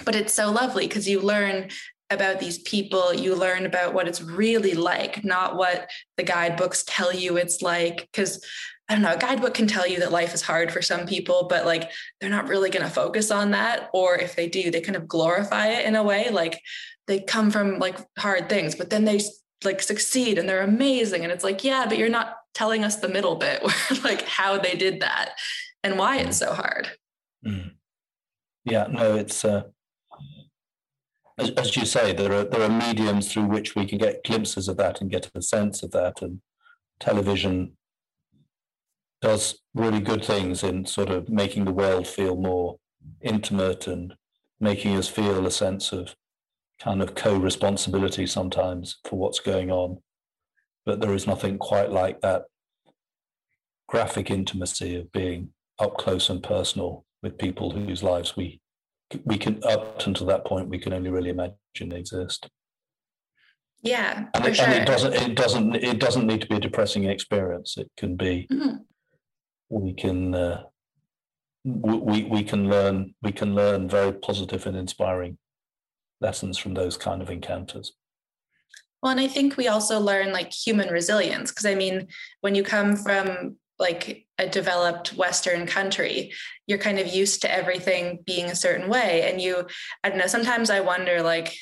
but 0.05 0.15
it's 0.15 0.35
so 0.35 0.51
lovely 0.51 0.87
because 0.87 1.09
you 1.09 1.21
learn 1.21 1.69
about 2.11 2.39
these 2.39 2.59
people 2.59 3.13
you 3.13 3.35
learn 3.35 3.67
about 3.67 3.93
what 3.93 4.07
it's 4.07 4.23
really 4.23 4.75
like 4.75 5.25
not 5.25 5.57
what 5.57 5.91
the 6.17 6.23
guidebooks 6.23 6.85
tell 6.87 7.13
you 7.13 7.37
it's 7.37 7.63
like 7.63 8.09
because 8.13 8.45
I 8.89 8.95
don't 8.95 9.03
know, 9.03 9.15
a 9.15 9.19
guidebook 9.19 9.55
can 9.55 9.67
tell 9.67 9.87
you 9.87 9.99
that 9.99 10.13
life 10.13 10.33
is 10.33 10.43
hard 10.43 10.71
for 10.71 10.81
some 10.81 11.07
people, 11.07 11.49
but 11.51 11.67
like 11.67 11.91
they're 12.21 12.31
not 12.31 12.47
really 12.47 12.71
going 12.71 12.85
to 12.85 12.91
focus 12.91 13.33
on 13.33 13.51
that. 13.51 13.91
Or 13.93 14.17
if 14.17 14.37
they 14.37 14.49
do, 14.49 14.71
they 14.71 14.81
kind 14.81 14.95
of 14.95 15.09
glorify 15.09 15.69
it 15.69 15.87
in 15.87 15.97
a 15.97 16.05
way. 16.05 16.31
Like 16.31 16.61
they 17.09 17.21
come 17.21 17.51
from 17.51 17.79
like 17.81 17.99
hard 18.17 18.49
things, 18.49 18.77
but 18.77 18.91
then 18.91 19.05
they 19.05 19.21
like 19.65 19.83
succeed 19.83 20.39
and 20.39 20.49
they're 20.49 20.63
amazing. 20.63 21.25
And 21.25 21.33
it's 21.33 21.43
like, 21.43 21.65
yeah, 21.65 21.87
but 21.89 21.99
you're 21.99 22.09
not 22.09 22.37
telling 22.57 22.85
us 22.85 22.97
the 22.97 23.09
middle 23.09 23.37
bit 23.37 23.63
where 23.63 24.01
like 24.03 24.23
how 24.23 24.59
they 24.59 24.75
did 24.75 25.01
that 25.01 25.35
and 25.85 25.99
why 25.99 26.17
it's 26.17 26.39
so 26.39 26.55
hard. 26.55 26.89
Mm. 27.47 27.73
Yeah, 28.65 28.87
no, 28.91 29.15
it's 29.15 29.45
uh, 29.45 29.65
as, 31.39 31.51
as, 31.51 31.77
you 31.77 31.85
say, 31.85 32.15
there 32.15 32.33
are 32.33 32.45
there 32.45 32.63
are 32.63 32.69
mediums 32.69 33.31
through 33.31 33.45
which 33.45 33.77
we 33.77 33.85
can 33.85 33.99
get 33.99 34.25
glimpses 34.25 34.69
of 34.69 34.79
that 34.79 35.01
and 35.01 35.11
get 35.11 35.31
a 35.35 35.43
sense 35.43 35.83
of 35.83 35.91
that, 35.91 36.23
and 36.23 36.41
television 36.99 37.77
does 39.21 39.61
really 39.75 40.01
good 40.01 40.25
things 40.25 40.63
in 40.63 40.87
sort 40.87 41.11
of 41.11 41.29
making 41.29 41.67
the 41.67 41.73
world 41.73 42.07
feel 42.07 42.37
more 42.37 42.79
intimate 43.21 43.87
and 43.87 44.15
making 44.61 44.97
us 44.97 45.09
feel 45.09 45.47
a 45.47 45.51
sense 45.51 45.93
of 45.93 46.15
kind 46.81 47.03
of 47.03 47.15
co-responsibility 47.15 48.27
sometimes 48.27 48.99
for 49.05 49.17
what's 49.17 49.41
going 49.41 49.71
on 49.71 49.99
but 50.87 51.01
there 51.01 51.13
is 51.13 51.27
nothing 51.27 51.59
quite 51.59 51.91
like 51.91 52.21
that 52.21 52.45
graphic 53.89 54.31
intimacy 54.31 54.97
of 54.97 55.13
being 55.13 55.51
up 55.79 55.99
close 55.99 56.31
and 56.31 56.43
personal 56.43 57.05
with 57.23 57.37
people 57.39 57.73
whose 57.73 58.03
lives 58.03 58.37
we 58.37 58.61
we 59.25 59.37
can 59.37 59.63
up 59.65 60.05
until 60.07 60.27
that 60.27 60.45
point 60.45 60.69
we 60.69 60.79
can 60.79 60.93
only 60.93 61.11
really 61.11 61.31
imagine 61.31 61.93
exist 61.93 62.49
yeah 63.83 64.27
and, 64.35 64.47
it, 64.47 64.57
sure. 64.57 64.65
and 64.65 64.75
it, 64.75 64.87
doesn't 64.87 65.13
it 65.13 65.35
doesn't 65.35 65.75
it 65.77 66.01
doesn't 66.01 66.27
need 66.27 66.41
to 66.41 66.49
be 66.49 66.57
a 66.57 66.61
depressing 66.61 67.05
experience 67.05 67.77
it 67.77 67.91
can 67.97 68.17
be 68.17 68.47
mm-hmm. 68.51 68.77
we 69.69 69.93
can 69.93 70.35
uh, 70.35 70.63
we 71.65 72.25
we 72.25 72.43
can 72.43 72.69
learn 72.69 73.15
we 73.23 73.33
can 73.33 73.55
learn 73.55 73.89
very 73.89 74.13
positive 74.13 74.67
and 74.67 74.77
inspiring 74.77 75.39
lessons 76.21 76.57
from 76.59 76.75
those 76.75 76.97
kind 76.97 77.21
of 77.21 77.31
encounters 77.31 77.93
well, 79.03 79.13
and 79.13 79.21
I 79.21 79.29
think 79.29 79.57
we 79.57 79.69
also 79.69 80.01
learn 80.01 80.33
like 80.33 80.53
human 80.53 80.89
resilience 80.89 81.51
because 81.51 81.67
I 81.67 81.75
mean, 81.75 82.09
when 82.41 82.55
you 82.55 82.63
come 82.63 82.97
from 82.97 83.57
like 83.79 84.27
a 84.39 84.49
developed 84.49 85.15
Western 85.15 85.67
country, 85.67 86.33
you're 86.67 86.79
kind 86.79 86.99
of 86.99 87.07
used 87.07 87.43
to 87.43 87.53
everything 87.53 88.21
being 88.25 88.47
a 88.47 88.57
certain 88.57 88.89
way. 88.89 89.31
And 89.31 89.41
you, 89.41 89.67
I 90.03 90.09
don't 90.09 90.19
know, 90.19 90.27
sometimes 90.27 90.71
I 90.71 90.81
wonder 90.81 91.23
like, 91.23 91.57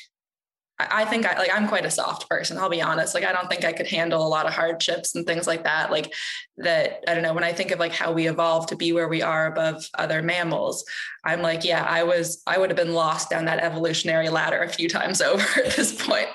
I 0.90 1.04
think 1.04 1.26
I 1.26 1.38
like 1.38 1.50
I'm 1.54 1.68
quite 1.68 1.84
a 1.84 1.90
soft 1.90 2.28
person. 2.28 2.58
I'll 2.58 2.68
be 2.68 2.82
honest. 2.82 3.14
Like 3.14 3.24
I 3.24 3.32
don't 3.32 3.48
think 3.48 3.64
I 3.64 3.72
could 3.72 3.86
handle 3.86 4.26
a 4.26 4.28
lot 4.28 4.46
of 4.46 4.52
hardships 4.52 5.14
and 5.14 5.26
things 5.26 5.46
like 5.46 5.64
that. 5.64 5.90
Like 5.90 6.12
that 6.58 7.04
I 7.08 7.14
don't 7.14 7.22
know. 7.22 7.34
When 7.34 7.44
I 7.44 7.52
think 7.52 7.70
of 7.70 7.78
like 7.78 7.92
how 7.92 8.12
we 8.12 8.28
evolved 8.28 8.68
to 8.70 8.76
be 8.76 8.92
where 8.92 9.08
we 9.08 9.22
are 9.22 9.46
above 9.46 9.84
other 9.94 10.22
mammals, 10.22 10.84
I'm 11.24 11.42
like, 11.42 11.64
yeah, 11.64 11.84
I 11.88 12.02
was. 12.02 12.42
I 12.46 12.58
would 12.58 12.70
have 12.70 12.76
been 12.76 12.94
lost 12.94 13.30
down 13.30 13.44
that 13.46 13.60
evolutionary 13.60 14.28
ladder 14.28 14.62
a 14.62 14.68
few 14.68 14.88
times 14.88 15.20
over 15.22 15.44
at 15.60 15.72
this 15.72 16.06
point. 16.06 16.28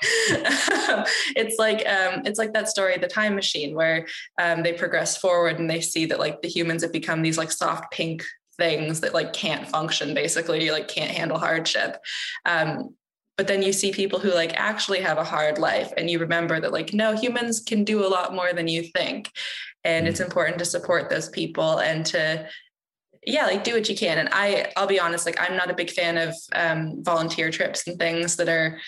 it's 1.36 1.58
like 1.58 1.86
um, 1.86 2.22
it's 2.24 2.38
like 2.38 2.52
that 2.52 2.68
story, 2.68 2.96
the 2.98 3.08
time 3.08 3.34
machine, 3.34 3.74
where 3.74 4.06
um, 4.40 4.62
they 4.62 4.72
progress 4.72 5.16
forward 5.16 5.58
and 5.58 5.70
they 5.70 5.80
see 5.80 6.06
that 6.06 6.18
like 6.18 6.42
the 6.42 6.48
humans 6.48 6.82
have 6.82 6.92
become 6.92 7.22
these 7.22 7.38
like 7.38 7.52
soft 7.52 7.92
pink 7.92 8.22
things 8.60 9.00
that 9.00 9.14
like 9.14 9.32
can't 9.32 9.66
function 9.66 10.12
basically 10.12 10.70
like 10.70 10.86
can't 10.86 11.10
handle 11.10 11.38
hardship 11.38 11.96
um, 12.44 12.94
but 13.40 13.46
then 13.46 13.62
you 13.62 13.72
see 13.72 13.90
people 13.90 14.18
who 14.18 14.34
like 14.34 14.52
actually 14.52 15.00
have 15.00 15.16
a 15.16 15.24
hard 15.24 15.56
life 15.56 15.94
and 15.96 16.10
you 16.10 16.18
remember 16.18 16.60
that 16.60 16.74
like 16.74 16.92
no 16.92 17.16
humans 17.16 17.58
can 17.58 17.84
do 17.84 18.04
a 18.04 18.06
lot 18.06 18.34
more 18.34 18.52
than 18.52 18.68
you 18.68 18.82
think. 18.82 19.32
And 19.82 20.06
it's 20.06 20.20
important 20.20 20.58
to 20.58 20.66
support 20.66 21.08
those 21.08 21.30
people 21.30 21.78
and 21.78 22.04
to 22.04 22.46
yeah 23.24 23.46
like 23.46 23.64
do 23.64 23.72
what 23.72 23.88
you 23.88 23.96
can. 23.96 24.18
And 24.18 24.28
i 24.30 24.70
i'll 24.76 24.86
be 24.86 25.00
honest 25.00 25.24
like 25.24 25.40
i'm 25.40 25.56
not 25.56 25.70
a 25.70 25.74
big 25.74 25.88
fan 25.88 26.18
of 26.18 26.34
um, 26.52 27.02
volunteer 27.02 27.50
trips 27.50 27.86
and 27.86 27.98
things 27.98 28.36
that 28.36 28.50
are 28.50 28.78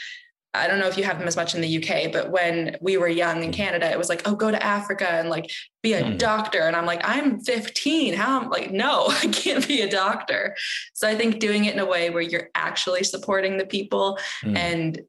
I 0.54 0.68
don't 0.68 0.78
know 0.78 0.86
if 0.86 0.98
you 0.98 1.04
have 1.04 1.18
them 1.18 1.28
as 1.28 1.36
much 1.36 1.54
in 1.54 1.62
the 1.62 1.78
UK, 1.78 2.12
but 2.12 2.30
when 2.30 2.76
we 2.82 2.98
were 2.98 3.08
young 3.08 3.42
in 3.42 3.52
Canada, 3.52 3.90
it 3.90 3.96
was 3.96 4.10
like, 4.10 4.22
oh, 4.26 4.34
go 4.34 4.50
to 4.50 4.62
Africa 4.62 5.08
and 5.08 5.30
like 5.30 5.50
be 5.82 5.94
a 5.94 6.02
mm. 6.02 6.18
doctor. 6.18 6.60
And 6.60 6.76
I'm 6.76 6.84
like, 6.84 7.00
I'm 7.04 7.40
15. 7.40 8.14
How 8.14 8.40
I'm 8.40 8.50
like, 8.50 8.70
no, 8.70 9.06
I 9.08 9.28
can't 9.28 9.66
be 9.66 9.80
a 9.80 9.90
doctor. 9.90 10.54
So 10.92 11.08
I 11.08 11.14
think 11.14 11.38
doing 11.38 11.64
it 11.64 11.74
in 11.74 11.80
a 11.80 11.86
way 11.86 12.10
where 12.10 12.22
you're 12.22 12.50
actually 12.54 13.04
supporting 13.04 13.56
the 13.56 13.66
people 13.66 14.18
mm. 14.44 14.56
and 14.56 15.00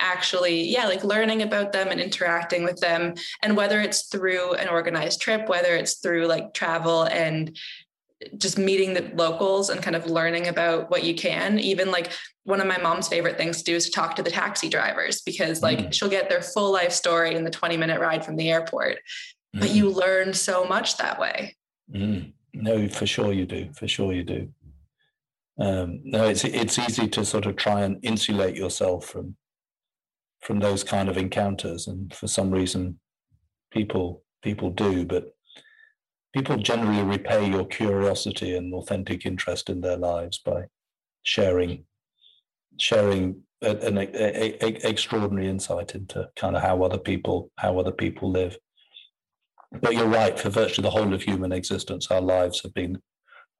actually, 0.00 0.66
yeah, 0.66 0.86
like 0.86 1.04
learning 1.04 1.42
about 1.42 1.72
them 1.72 1.88
and 1.88 2.00
interacting 2.00 2.64
with 2.64 2.80
them. 2.80 3.14
And 3.42 3.56
whether 3.56 3.80
it's 3.82 4.08
through 4.08 4.54
an 4.54 4.68
organized 4.68 5.20
trip, 5.20 5.46
whether 5.46 5.76
it's 5.76 5.98
through 5.98 6.26
like 6.26 6.54
travel 6.54 7.02
and 7.02 7.54
just 8.36 8.58
meeting 8.58 8.92
the 8.92 9.10
locals 9.14 9.70
and 9.70 9.82
kind 9.82 9.96
of 9.96 10.06
learning 10.06 10.48
about 10.48 10.90
what 10.90 11.04
you 11.04 11.14
can 11.14 11.58
even 11.58 11.90
like 11.90 12.12
one 12.44 12.60
of 12.60 12.66
my 12.66 12.78
mom's 12.78 13.08
favorite 13.08 13.36
things 13.36 13.58
to 13.58 13.64
do 13.64 13.74
is 13.74 13.86
to 13.86 13.92
talk 13.92 14.14
to 14.16 14.22
the 14.22 14.30
taxi 14.30 14.68
drivers 14.68 15.22
because 15.22 15.62
like 15.62 15.78
mm. 15.78 15.92
she'll 15.92 16.08
get 16.08 16.28
their 16.28 16.42
full 16.42 16.72
life 16.72 16.92
story 16.92 17.34
in 17.34 17.44
the 17.44 17.50
20 17.50 17.76
minute 17.76 18.00
ride 18.00 18.24
from 18.24 18.36
the 18.36 18.50
airport 18.50 18.98
mm. 19.56 19.60
but 19.60 19.70
you 19.70 19.88
learn 19.88 20.34
so 20.34 20.64
much 20.64 20.96
that 20.98 21.18
way 21.18 21.56
mm. 21.92 22.30
no 22.52 22.88
for 22.88 23.06
sure 23.06 23.32
you 23.32 23.46
do 23.46 23.68
for 23.72 23.88
sure 23.88 24.12
you 24.12 24.24
do 24.24 24.48
um, 25.58 26.00
no 26.04 26.24
it's 26.26 26.44
it's 26.44 26.78
easy 26.78 27.08
to 27.08 27.24
sort 27.24 27.46
of 27.46 27.56
try 27.56 27.82
and 27.82 27.98
insulate 28.02 28.56
yourself 28.56 29.06
from 29.06 29.36
from 30.40 30.58
those 30.58 30.82
kind 30.82 31.08
of 31.08 31.16
encounters 31.16 31.86
and 31.86 32.14
for 32.14 32.26
some 32.26 32.50
reason 32.50 32.98
people 33.70 34.22
people 34.42 34.70
do 34.70 35.04
but 35.04 35.34
people 36.34 36.56
generally 36.56 37.02
repay 37.02 37.48
your 37.48 37.66
curiosity 37.66 38.56
and 38.56 38.72
authentic 38.74 39.26
interest 39.26 39.68
in 39.68 39.80
their 39.80 39.96
lives 39.96 40.38
by 40.38 40.64
sharing 41.22 41.84
sharing 42.78 43.42
an, 43.62 43.98
a, 43.98 44.08
a, 44.14 44.64
a, 44.64 44.88
extraordinary 44.88 45.48
insight 45.48 45.94
into 45.94 46.28
kind 46.36 46.56
of 46.56 46.62
how 46.62 46.82
other 46.82 46.98
people 46.98 47.50
how 47.56 47.78
other 47.78 47.92
people 47.92 48.30
live. 48.30 48.56
But 49.80 49.94
you're 49.94 50.06
right 50.06 50.38
for 50.38 50.50
virtually 50.50 50.82
the 50.82 50.90
whole 50.90 51.12
of 51.12 51.22
human 51.22 51.52
existence 51.52 52.10
our 52.10 52.20
lives 52.20 52.62
have 52.62 52.74
been 52.74 53.00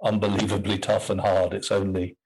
unbelievably 0.03 0.79
tough 0.79 1.11
and 1.11 1.21
hard. 1.21 1.53
It's 1.55 1.71
only 1.71 2.17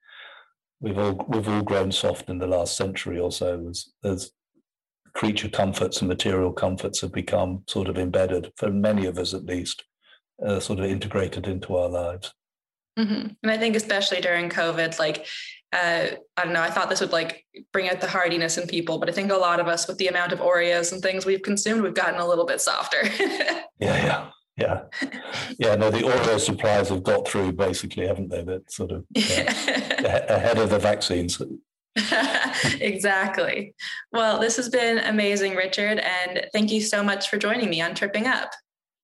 we've 0.79 0.97
all 0.97 1.25
we've 1.27 1.49
all 1.49 1.63
grown 1.63 1.91
soft 1.91 2.29
in 2.29 2.37
the 2.39 2.47
last 2.47 2.77
century 2.77 3.19
or 3.19 3.31
so 3.31 3.67
as 3.69 3.89
as 4.03 4.31
creature 5.13 5.49
comforts 5.49 6.01
and 6.01 6.09
material 6.09 6.51
comforts 6.51 7.01
have 7.01 7.11
become 7.11 7.63
sort 7.67 7.87
of 7.87 7.97
embedded 7.97 8.51
for 8.57 8.69
many 8.69 9.05
of 9.05 9.17
us 9.17 9.33
at 9.33 9.45
least 9.45 9.85
uh, 10.43 10.59
sort 10.59 10.79
of 10.79 10.85
integrated 10.85 11.47
into 11.47 11.75
our 11.75 11.89
lives. 11.89 12.33
Mm-hmm. 12.97 13.27
And 13.43 13.51
I 13.51 13.57
think 13.57 13.75
especially 13.75 14.21
during 14.21 14.49
COVID, 14.49 14.97
like 14.99 15.27
uh, 15.73 16.07
I 16.37 16.43
don't 16.43 16.53
know, 16.53 16.61
I 16.61 16.69
thought 16.69 16.89
this 16.89 17.01
would 17.01 17.11
like 17.11 17.45
bring 17.73 17.89
out 17.89 17.99
the 17.99 18.07
hardiness 18.07 18.57
in 18.57 18.67
people, 18.67 18.97
but 18.97 19.09
I 19.09 19.11
think 19.11 19.31
a 19.31 19.35
lot 19.35 19.59
of 19.59 19.67
us, 19.67 19.87
with 19.87 19.97
the 19.97 20.07
amount 20.07 20.31
of 20.31 20.39
Oreos 20.39 20.93
and 20.93 21.01
things 21.01 21.25
we've 21.25 21.41
consumed, 21.41 21.81
we've 21.81 21.93
gotten 21.93 22.19
a 22.19 22.27
little 22.27 22.45
bit 22.45 22.61
softer. 22.61 23.03
yeah, 23.19 23.61
yeah, 23.79 24.29
yeah, 24.55 24.83
yeah. 25.59 25.75
No, 25.75 25.91
the 25.91 25.99
Oreo 25.99 26.39
supplies 26.39 26.89
have 26.89 27.03
got 27.03 27.27
through 27.27 27.51
basically, 27.53 28.07
haven't 28.07 28.29
they? 28.29 28.43
That 28.43 28.71
sort 28.71 28.91
of 28.91 29.05
uh, 29.17 29.21
ahead 30.29 30.57
of 30.57 30.69
the 30.69 30.79
vaccines. 30.79 31.41
exactly. 32.79 33.73
Well, 34.13 34.39
this 34.39 34.55
has 34.57 34.69
been 34.69 34.99
amazing, 34.99 35.55
Richard, 35.55 35.99
and 35.99 36.45
thank 36.53 36.71
you 36.71 36.81
so 36.81 37.03
much 37.03 37.29
for 37.29 37.37
joining 37.37 37.69
me 37.69 37.81
on 37.81 37.95
Tripping 37.95 38.27
Up. 38.27 38.51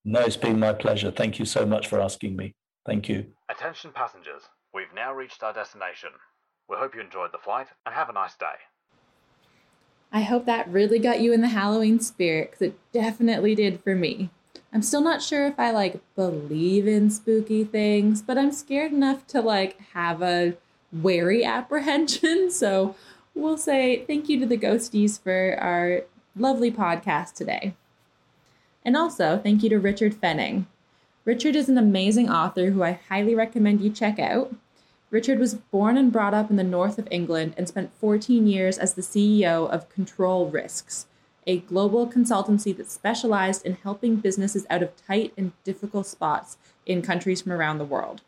No, 0.03 0.19
it's 0.21 0.37
been 0.37 0.59
my 0.59 0.73
pleasure. 0.73 1.11
Thank 1.11 1.37
you 1.37 1.45
so 1.45 1.65
much 1.65 1.87
for 1.87 2.01
asking 2.01 2.35
me. 2.35 2.55
Thank 2.85 3.07
you. 3.07 3.27
Attention 3.49 3.91
passengers, 3.93 4.41
we've 4.73 4.93
now 4.95 5.13
reached 5.13 5.43
our 5.43 5.53
destination. 5.53 6.09
We 6.67 6.77
hope 6.77 6.95
you 6.95 7.01
enjoyed 7.01 7.31
the 7.31 7.37
flight 7.37 7.67
and 7.85 7.93
have 7.93 8.09
a 8.09 8.13
nice 8.13 8.35
day. 8.35 8.45
I 10.11 10.21
hope 10.21 10.45
that 10.45 10.67
really 10.67 10.99
got 10.99 11.21
you 11.21 11.33
in 11.33 11.41
the 11.41 11.49
Halloween 11.49 11.99
spirit 11.99 12.51
because 12.51 12.69
it 12.69 12.79
definitely 12.91 13.55
did 13.55 13.83
for 13.83 13.95
me. 13.95 14.29
I'm 14.73 14.81
still 14.81 15.01
not 15.01 15.21
sure 15.21 15.45
if 15.45 15.59
I 15.59 15.71
like 15.71 16.01
believe 16.15 16.87
in 16.87 17.09
spooky 17.09 17.63
things, 17.63 18.21
but 18.21 18.37
I'm 18.37 18.51
scared 18.51 18.91
enough 18.91 19.27
to 19.27 19.41
like 19.41 19.79
have 19.93 20.21
a 20.21 20.57
wary 20.91 21.43
apprehension. 21.45 22.49
So 22.49 22.95
we'll 23.35 23.57
say 23.57 24.03
thank 24.05 24.29
you 24.29 24.39
to 24.39 24.45
the 24.45 24.57
ghosties 24.57 25.21
for 25.21 25.57
our 25.59 26.03
lovely 26.35 26.71
podcast 26.71 27.33
today. 27.33 27.75
And 28.83 28.97
also, 28.97 29.37
thank 29.37 29.63
you 29.63 29.69
to 29.69 29.79
Richard 29.79 30.13
Fenning. 30.13 30.65
Richard 31.23 31.55
is 31.55 31.69
an 31.69 31.77
amazing 31.77 32.29
author 32.29 32.71
who 32.71 32.81
I 32.81 32.99
highly 33.09 33.35
recommend 33.35 33.81
you 33.81 33.91
check 33.91 34.17
out. 34.17 34.55
Richard 35.11 35.39
was 35.39 35.55
born 35.55 35.97
and 35.97 36.11
brought 36.11 36.33
up 36.33 36.49
in 36.49 36.55
the 36.55 36.63
north 36.63 36.97
of 36.97 37.07
England 37.11 37.53
and 37.57 37.67
spent 37.67 37.93
14 37.99 38.47
years 38.47 38.77
as 38.77 38.93
the 38.93 39.01
CEO 39.01 39.69
of 39.69 39.89
Control 39.89 40.47
Risks, 40.47 41.05
a 41.45 41.59
global 41.59 42.07
consultancy 42.07 42.75
that 42.75 42.89
specialized 42.89 43.65
in 43.65 43.73
helping 43.83 44.15
businesses 44.15 44.65
out 44.69 44.81
of 44.81 44.95
tight 45.05 45.33
and 45.37 45.51
difficult 45.63 46.07
spots 46.07 46.57
in 46.85 47.01
countries 47.01 47.41
from 47.41 47.51
around 47.51 47.77
the 47.77 47.85
world. 47.85 48.21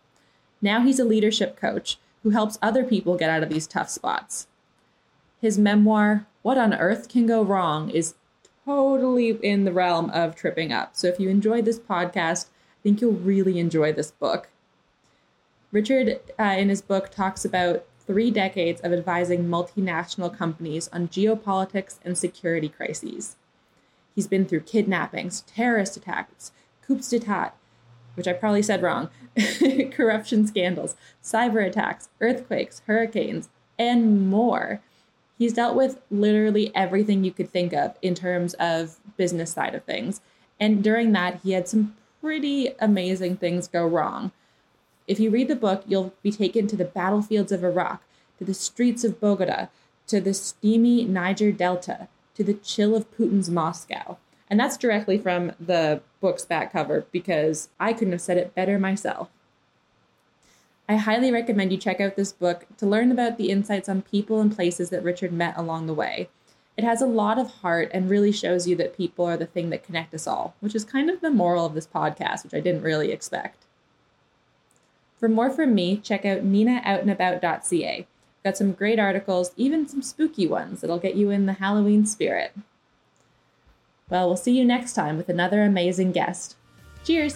Now 0.62 0.82
he's 0.82 1.00
a 1.00 1.06
leadership 1.06 1.56
coach 1.56 1.98
who 2.22 2.30
helps 2.30 2.60
other 2.62 2.84
people 2.84 3.18
get 3.18 3.30
out 3.30 3.44
of 3.44 3.50
these 3.50 3.68
tough 3.68 3.90
spots. 3.90 4.48
His 5.42 5.58
memoir, 5.58 6.26
What 6.42 6.58
on 6.58 6.74
Earth 6.74 7.10
Can 7.10 7.26
Go 7.26 7.44
Wrong, 7.44 7.90
is 7.90 8.16
totally 8.66 9.30
in 9.30 9.66
the 9.66 9.74
realm 9.74 10.10
of 10.12 10.36
tripping 10.36 10.72
up. 10.72 10.96
So 10.96 11.08
if 11.08 11.20
you 11.20 11.30
enjoyed 11.30 11.66
this 11.66 11.80
podcast, 11.80 12.46
I 12.46 12.82
think 12.84 13.02
you'll 13.02 13.14
really 13.14 13.60
enjoy 13.60 13.94
this 13.94 14.12
book. 14.12 14.50
Richard, 15.72 16.20
uh, 16.40 16.56
in 16.58 16.70
his 16.70 16.82
book, 16.82 17.10
talks 17.10 17.44
about 17.44 17.86
three 18.06 18.30
decades 18.30 18.82
of 18.82 18.94
advising 18.94 19.46
multinational 19.46 20.36
companies 20.36 20.90
on 20.94 21.08
geopolitics 21.08 21.98
and 22.04 22.18
security 22.18 22.70
crises. 22.70 23.38
He's 24.14 24.28
been 24.28 24.46
through 24.46 24.62
kidnappings, 24.62 25.42
terrorist 25.42 25.98
attacks, 25.98 26.52
coups 26.86 27.10
d'etat, 27.10 27.54
which 28.16 28.28
I 28.28 28.34
probably 28.34 28.62
said 28.62 28.84
wrong, 28.84 29.10
corruption 29.92 30.46
scandals, 30.46 30.96
cyber 31.24 31.66
attacks, 31.66 32.10
earthquakes, 32.22 32.82
hurricanes, 32.86 33.50
and 33.80 34.30
more. 34.30 34.82
He's 35.38 35.54
dealt 35.54 35.76
with 35.76 36.00
literally 36.12 36.72
everything 36.76 37.24
you 37.24 37.32
could 37.32 37.50
think 37.50 37.74
of 37.74 37.98
in 38.02 38.16
terms 38.16 38.54
of 38.56 38.98
business 39.18 39.52
side 39.52 39.76
of 39.76 39.84
things. 39.84 40.22
And 40.60 40.84
during 40.84 41.12
that, 41.14 41.42
he 41.44 41.52
had 41.52 41.68
some 41.68 41.96
pretty 42.22 42.70
amazing 42.80 43.38
things 43.38 43.68
go 43.68 43.86
wrong. 43.86 44.32
If 45.08 45.20
you 45.20 45.30
read 45.30 45.50
the 45.50 45.56
book, 45.56 45.84
you'll 45.86 46.14
be 46.22 46.32
taken 46.32 46.68
to 46.68 46.76
the 46.76 46.86
battlefields 46.86 47.52
of 47.52 47.64
Iraq, 47.64 48.02
to 48.38 48.46
the 48.46 48.54
streets 48.54 49.04
of 49.04 49.20
Bogota, 49.20 49.68
to 50.08 50.22
the 50.22 50.34
steamy 50.34 51.04
Niger 51.04 51.52
Delta, 51.52 52.08
to 52.36 52.44
the 52.44 52.54
chill 52.54 52.96
of 52.96 53.12
Putin's 53.12 53.50
Moscow. 53.50 54.18
And 54.50 54.60
that's 54.60 54.78
directly 54.78 55.18
from 55.18 55.54
the 55.60 56.02
book's 56.22 56.46
back 56.46 56.72
cover 56.72 57.06
because 57.12 57.70
I 57.80 57.94
couldn't 57.94 58.12
have 58.14 58.22
said 58.22 58.38
it 58.38 58.56
better 58.56 58.78
myself. 58.80 59.30
I 60.88 60.98
highly 60.98 61.32
recommend 61.32 61.72
you 61.72 61.78
check 61.78 62.02
out 62.02 62.16
this 62.16 62.34
book 62.34 62.66
to 62.78 62.86
learn 62.86 63.12
about 63.12 63.38
the 63.38 63.50
insights 63.50 63.88
on 63.88 64.02
people 64.02 64.42
and 64.42 64.54
places 64.54 64.90
that 64.90 65.04
Richard 65.04 65.32
met 65.32 65.58
along 65.58 65.88
the 65.88 65.94
way. 65.94 66.30
It 66.76 66.84
has 66.84 67.02
a 67.02 67.06
lot 67.06 67.40
of 67.40 67.50
heart 67.52 67.90
and 67.94 68.10
really 68.10 68.32
shows 68.32 68.68
you 68.68 68.76
that 68.78 68.98
people 68.98 69.26
are 69.26 69.38
the 69.38 69.46
thing 69.46 69.70
that 69.70 69.84
connect 69.84 70.14
us 70.14 70.28
all, 70.28 70.56
which 70.60 70.76
is 70.76 70.84
kind 70.84 71.10
of 71.10 71.22
the 71.22 71.30
moral 71.30 71.66
of 71.66 71.74
this 71.74 71.88
podcast, 71.88 72.44
which 72.44 72.54
I 72.54 72.60
didn't 72.60 72.82
really 72.82 73.12
expect. 73.12 73.66
For 75.20 75.30
more 75.30 75.50
from 75.50 75.74
me, 75.74 75.98
check 75.98 76.26
out 76.26 76.40
ninaoutandabout.ca. 76.40 78.08
Got 78.44 78.58
some 78.58 78.74
great 78.74 79.00
articles, 79.00 79.52
even 79.56 79.88
some 79.88 80.02
spooky 80.02 80.48
ones 80.48 80.82
that'll 80.82 81.00
get 81.00 81.16
you 81.16 81.30
in 81.30 81.46
the 81.46 81.54
Halloween 81.54 82.06
spirit. 82.06 82.54
Well, 84.10 84.28
we'll 84.28 84.36
see 84.36 84.58
you 84.58 84.66
next 84.66 84.94
time 84.94 85.16
with 85.16 85.30
another 85.30 85.64
amazing 85.64 86.12
guest. 86.12 86.58
Cheers! 87.06 87.36